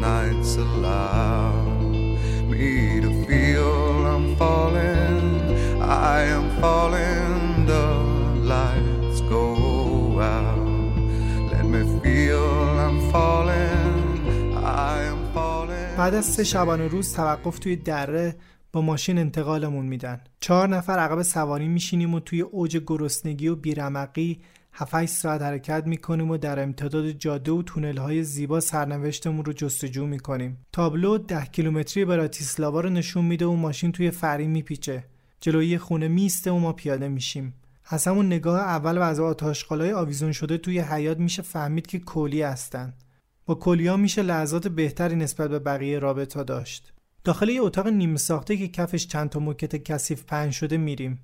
nights 0.00 0.56
allow 0.56 1.62
me 2.48 3.02
to 3.02 3.11
بعد 16.02 16.14
از 16.14 16.24
سه 16.24 16.44
شبانه 16.44 16.88
روز 16.88 17.14
توقف 17.14 17.58
توی 17.58 17.76
دره 17.76 18.36
با 18.72 18.80
ماشین 18.80 19.18
انتقالمون 19.18 19.86
میدن. 19.86 20.20
چهار 20.40 20.68
نفر 20.68 20.98
عقب 20.98 21.22
سواری 21.22 21.68
میشینیم 21.68 22.14
و 22.14 22.20
توی 22.20 22.40
اوج 22.40 22.76
گرسنگی 22.86 23.48
و 23.48 23.56
بیرمقی 23.56 24.40
7 24.72 25.06
ساعت 25.06 25.42
حرکت 25.42 25.86
می‌کنیم 25.86 26.30
و 26.30 26.36
در 26.36 26.62
امتداد 26.62 27.10
جاده 27.10 27.52
و 27.52 27.62
تونل 27.62 27.96
های 27.96 28.22
زیبا 28.22 28.60
سرنوشتمون 28.60 29.44
رو 29.44 29.52
جستجو 29.52 30.06
می‌کنیم. 30.06 30.66
تابلو 30.72 31.18
10 31.18 31.44
کیلومتری 31.44 32.04
براتیسلاوا 32.04 32.80
رو 32.80 32.90
نشون 32.90 33.24
میده 33.24 33.46
و 33.46 33.56
ماشین 33.56 33.92
توی 33.92 34.10
فری 34.10 34.46
میپیچه. 34.46 35.04
جلوی 35.40 35.78
خونه 35.78 36.08
میسته 36.08 36.50
و 36.50 36.58
ما 36.58 36.72
پیاده 36.72 37.08
میشیم. 37.08 37.54
از 37.86 38.06
همون 38.06 38.26
نگاه 38.26 38.60
اول 38.60 38.98
و 38.98 39.00
از 39.02 39.20
آتاشقالای 39.20 39.92
آویزون 39.92 40.32
شده 40.32 40.58
توی 40.58 40.80
حیات 40.80 41.18
میشه 41.18 41.42
فهمید 41.42 41.86
که 41.86 41.98
کلی 41.98 42.42
هستن. 42.42 42.94
با 43.46 43.54
کلیا 43.54 43.96
میشه 43.96 44.22
لحظات 44.22 44.68
بهتری 44.68 45.16
نسبت 45.16 45.50
به 45.50 45.58
بقیه 45.58 45.98
رابطه 45.98 46.44
داشت. 46.44 46.92
داخل 47.24 47.48
یه 47.48 47.62
اتاق 47.62 47.88
نیم 47.88 48.16
ساخته 48.16 48.56
که 48.56 48.68
کفش 48.68 49.06
چند 49.06 49.28
تا 49.28 49.40
موکت 49.40 49.76
کثیف 49.76 50.24
پهن 50.24 50.50
شده 50.50 50.76
میریم. 50.76 51.18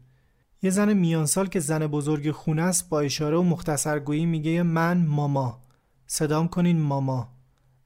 یه 0.63 0.71
زن 0.71 0.93
میانسال 0.93 1.47
که 1.47 1.61
زن 1.61 1.87
بزرگ 1.87 2.31
خونه 2.31 2.63
است 2.63 2.89
با 2.89 3.01
اشاره 3.01 3.37
و 3.37 3.43
مختصرگویی 3.43 4.27
میگه 4.27 4.63
من 4.63 5.07
ماما. 5.07 5.63
صدام 6.07 6.49
کنین 6.49 6.81
ماما. 6.81 7.29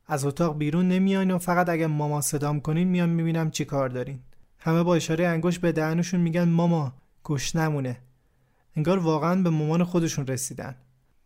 از 0.07 0.25
اتاق 0.25 0.59
بیرون 0.59 0.89
نمیاین 0.89 1.31
و 1.31 1.39
فقط 1.39 1.69
اگه 1.69 1.87
ماما 1.87 2.21
صدام 2.21 2.61
کنین 2.61 2.89
میان 2.89 3.09
می‌بینم 3.09 3.51
چی 3.51 3.65
کار 3.65 3.89
دارین. 3.89 4.19
همه 4.59 4.83
با 4.83 4.95
اشاره 4.95 5.27
انگوش 5.27 5.59
به 5.59 5.73
دهنشون 5.73 6.21
میگن 6.21 6.49
ماما. 6.49 6.93
گوش 7.23 7.57
نمونه 7.57 7.97
انگار 8.77 8.99
واقعا 8.99 9.43
به 9.43 9.51
مامان 9.51 9.85
خودشون 9.85 10.27
رسیدن. 10.27 10.75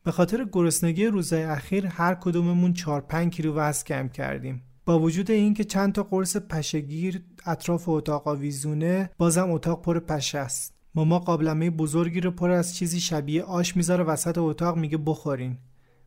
به 0.07 0.13
خاطر 0.13 0.47
گرسنگی 0.53 1.07
روزهای 1.07 1.43
اخیر 1.43 1.87
هر 1.87 2.15
کدوممون 2.15 2.73
4 2.73 3.01
5 3.01 3.33
کیلو 3.33 3.55
وزن 3.55 3.85
کم 3.85 4.09
کردیم. 4.09 4.63
با 4.85 4.99
وجود 4.99 5.31
اینکه 5.31 5.65
چند 5.65 5.93
تا 5.93 6.03
قرص 6.03 6.37
پشگیر 6.37 7.23
اطراف 7.47 7.89
اتاق 7.89 8.29
آویزونه 8.29 9.11
بازم 9.19 9.51
اتاق 9.51 9.83
پر 9.83 9.99
پشه 9.99 10.39
است. 10.39 10.75
ماما 10.95 11.19
قابلمه 11.19 11.71
بزرگی 11.71 12.21
رو 12.21 12.31
پر 12.31 12.51
از 12.51 12.77
چیزی 12.77 13.01
شبیه 13.01 13.43
آش 13.43 13.77
می‌ذاره 13.77 14.05
وسط 14.05 14.39
اتاق 14.39 14.77
میگه 14.77 14.99
بخورین. 14.99 15.59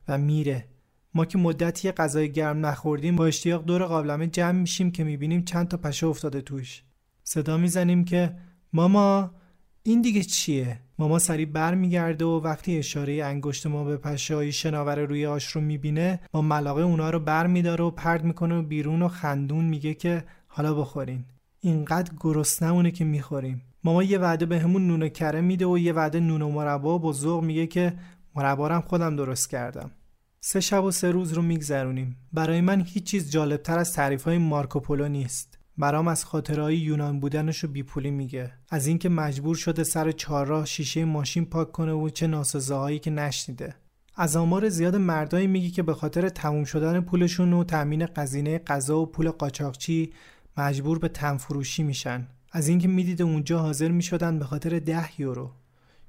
و 0.07 0.17
میره. 0.17 0.67
ما 1.13 1.25
که 1.25 1.37
مدتی 1.37 1.91
غذای 1.91 2.31
گرم 2.31 2.65
نخوردیم 2.65 3.15
با 3.15 3.25
اشتیاق 3.25 3.65
دور 3.65 3.83
قابلمه 3.83 4.27
جمع 4.27 4.59
میشیم 4.59 4.91
که 4.91 5.03
می‌بینیم 5.03 5.43
چند 5.43 5.67
تا 5.67 5.77
پشه 5.77 6.07
افتاده 6.07 6.41
توش. 6.41 6.83
صدا 7.23 7.57
می‌زنیم 7.57 8.05
که 8.05 8.35
ماما 8.73 9.31
این 9.83 10.01
دیگه 10.01 10.23
چیه؟ 10.23 10.79
ماما 10.99 11.19
سریع 11.19 11.45
بر 11.45 11.75
میگرده 11.75 12.25
و 12.25 12.41
وقتی 12.43 12.77
اشاره 12.77 13.23
انگشت 13.23 13.67
ما 13.67 13.83
به 13.83 13.97
پشه 13.97 14.35
های 14.35 14.51
شناور 14.51 14.99
روی 14.99 15.25
آش 15.25 15.47
رو 15.47 15.61
می‌بینه 15.61 16.19
با 16.31 16.41
ملاقه 16.41 16.81
اونا 16.81 17.09
رو 17.09 17.19
بر 17.19 17.47
میداره 17.47 17.83
و 17.85 17.91
پرد 17.91 18.23
می‌کنه 18.23 18.59
و 18.59 18.61
بیرون 18.61 19.01
و 19.01 19.07
خندون 19.07 19.65
میگه 19.65 19.93
که 19.93 20.23
حالا 20.47 20.73
بخورین. 20.73 21.25
اینقدر 21.59 22.11
گرسنمونه 22.19 22.91
که 22.91 23.05
می‌خوریم. 23.05 23.61
ماما 23.83 24.03
یه 24.03 24.17
وعده 24.17 24.45
به 24.45 24.59
همون 24.59 24.87
نون 24.87 25.09
کره 25.09 25.41
میده 25.41 25.65
و 25.65 25.77
یه 25.77 25.93
وعده 25.93 26.19
نون 26.19 26.41
و 26.41 26.49
مربا 26.49 26.97
با 26.97 27.13
ذوق 27.13 27.43
میگه 27.43 27.67
که 27.67 27.93
مربا 28.35 28.81
خودم 28.81 29.15
درست 29.15 29.49
کردم. 29.49 29.91
سه 30.41 30.59
شب 30.59 30.83
و 30.83 30.91
سه 30.91 31.11
روز 31.11 31.33
رو 31.33 31.41
میگذرونیم. 31.41 32.17
برای 32.33 32.61
من 32.61 32.81
هیچ 32.81 33.03
چیز 33.03 33.31
جالبتر 33.31 33.79
از 33.79 33.93
تعریف 33.93 34.23
های 34.23 34.37
مارکوپولو 34.37 35.07
نیست. 35.07 35.58
برام 35.79 36.07
از 36.07 36.25
خاطرهای 36.25 36.77
یونان 36.77 37.19
بودنش 37.19 37.59
رو 37.59 37.69
بیپولی 37.69 38.11
میگه. 38.11 38.51
از 38.69 38.87
اینکه 38.87 39.09
مجبور 39.09 39.55
شده 39.55 39.83
سر 39.83 40.11
چهارراه 40.11 40.65
شیشه 40.65 41.05
ماشین 41.05 41.45
پاک 41.45 41.71
کنه 41.71 41.91
و 41.91 42.09
چه 42.09 42.27
ناسزاهایی 42.27 42.99
که 42.99 43.11
نشنیده. 43.11 43.75
از 44.15 44.35
آمار 44.35 44.69
زیاد 44.69 44.95
مردایی 44.95 45.47
میگی 45.47 45.71
که 45.71 45.83
به 45.83 45.93
خاطر 45.93 46.29
تموم 46.29 46.63
شدن 46.63 47.01
پولشون 47.01 47.53
و 47.53 47.63
تأمین 47.63 48.05
قزینه 48.05 48.57
غذا 48.57 48.99
و 48.99 49.05
پول 49.05 49.29
قاچاقچی 49.29 50.13
مجبور 50.57 50.99
به 50.99 51.07
تنفروشی 51.07 51.83
میشن. 51.83 52.27
از 52.51 52.67
اینکه 52.67 52.87
می‌دیده 52.87 53.23
اونجا 53.23 53.59
حاضر 53.59 53.87
می‌شدن 53.87 54.39
به 54.39 54.45
خاطر 54.45 54.79
ده 54.79 55.21
یورو. 55.21 55.51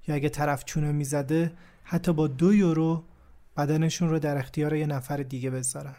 یا 0.09 0.15
اگه 0.15 0.29
طرف 0.29 0.65
چونه 0.65 0.93
می‌زده 0.93 1.53
حتی 1.83 2.13
با 2.13 2.27
دو 2.27 2.55
یورو 2.55 3.05
بدنشون 3.57 4.09
رو 4.09 4.19
در 4.19 4.39
اختیار 4.39 4.75
یه 4.75 4.87
نفر 4.87 5.17
دیگه 5.17 5.51
بذارن. 5.51 5.95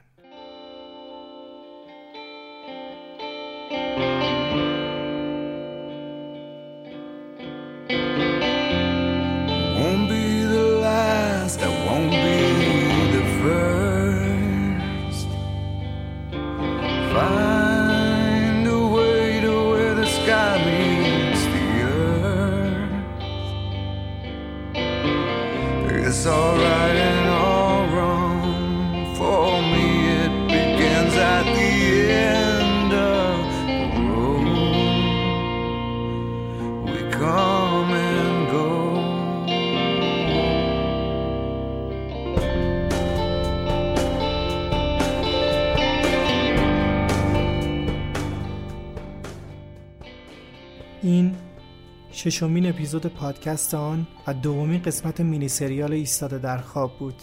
ششمین 52.22 52.70
اپیزود 52.70 53.06
پادکست 53.06 53.74
آن 53.74 54.08
و 54.28 54.34
دومین 54.34 54.82
قسمت 54.82 55.22
مینی 55.22 55.48
سریال 55.48 55.94
ایستاده 55.94 56.38
در 56.38 56.58
خواب 56.58 56.98
بود. 57.00 57.16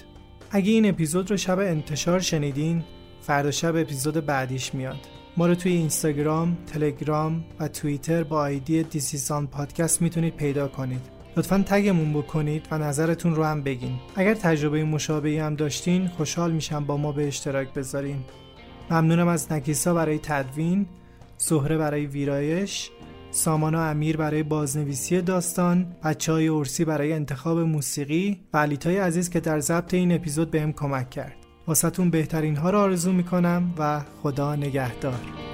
اگه 0.50 0.72
این 0.72 0.88
اپیزود 0.88 1.30
رو 1.30 1.36
شب 1.36 1.58
انتشار 1.58 2.20
شنیدین 2.20 2.84
فردا 3.20 3.50
شب 3.50 3.76
اپیزود 3.76 4.26
بعدیش 4.26 4.74
میاد. 4.74 4.96
ما 5.36 5.46
رو 5.46 5.54
توی 5.54 5.72
اینستاگرام، 5.72 6.56
تلگرام 6.66 7.44
و 7.60 7.68
توییتر 7.68 8.22
با 8.22 8.40
آیدی 8.40 8.82
دیسیزان 8.82 9.46
پادکست 9.46 10.02
می‌تونید 10.02 10.36
پیدا 10.36 10.68
کنید. 10.68 11.00
لطفا 11.36 11.64
تگمون 11.66 12.12
بکنید 12.12 12.68
و 12.70 12.78
نظرتون 12.78 13.34
رو 13.34 13.44
هم 13.44 13.62
بگین. 13.62 13.98
اگر 14.16 14.34
تجربه 14.34 14.84
مشابهی 14.84 15.38
هم 15.38 15.54
داشتین 15.54 16.08
خوشحال 16.08 16.52
میشم 16.52 16.84
با 16.84 16.96
ما 16.96 17.12
به 17.12 17.28
اشتراک 17.28 17.74
بذارین. 17.74 18.18
ممنونم 18.90 19.28
از 19.28 19.52
نکیسا 19.52 19.94
برای 19.94 20.18
تدوین 20.18 20.86
زهره 21.36 21.76
برای 21.76 22.06
ویرایش 22.06 22.90
سامانا 23.30 23.84
امیر 23.84 24.16
برای 24.16 24.42
بازنویسی 24.42 25.22
داستان 25.22 25.86
بچه 26.04 26.32
های 26.32 26.48
ارسی 26.48 26.84
برای 26.84 27.12
انتخاب 27.12 27.58
موسیقی 27.58 28.40
و 28.52 28.58
علیتای 28.58 28.98
عزیز 28.98 29.30
که 29.30 29.40
در 29.40 29.60
ضبط 29.60 29.94
این 29.94 30.12
اپیزود 30.12 30.50
بهم 30.50 30.72
کمک 30.72 31.10
کرد. 31.10 31.36
واسهتون 31.66 32.10
بهترین 32.10 32.56
ها 32.56 32.70
رو 32.70 32.78
آرزو 32.78 33.12
می‌کنم 33.12 33.74
و 33.78 34.00
خدا 34.22 34.56
نگهدار. 34.56 35.47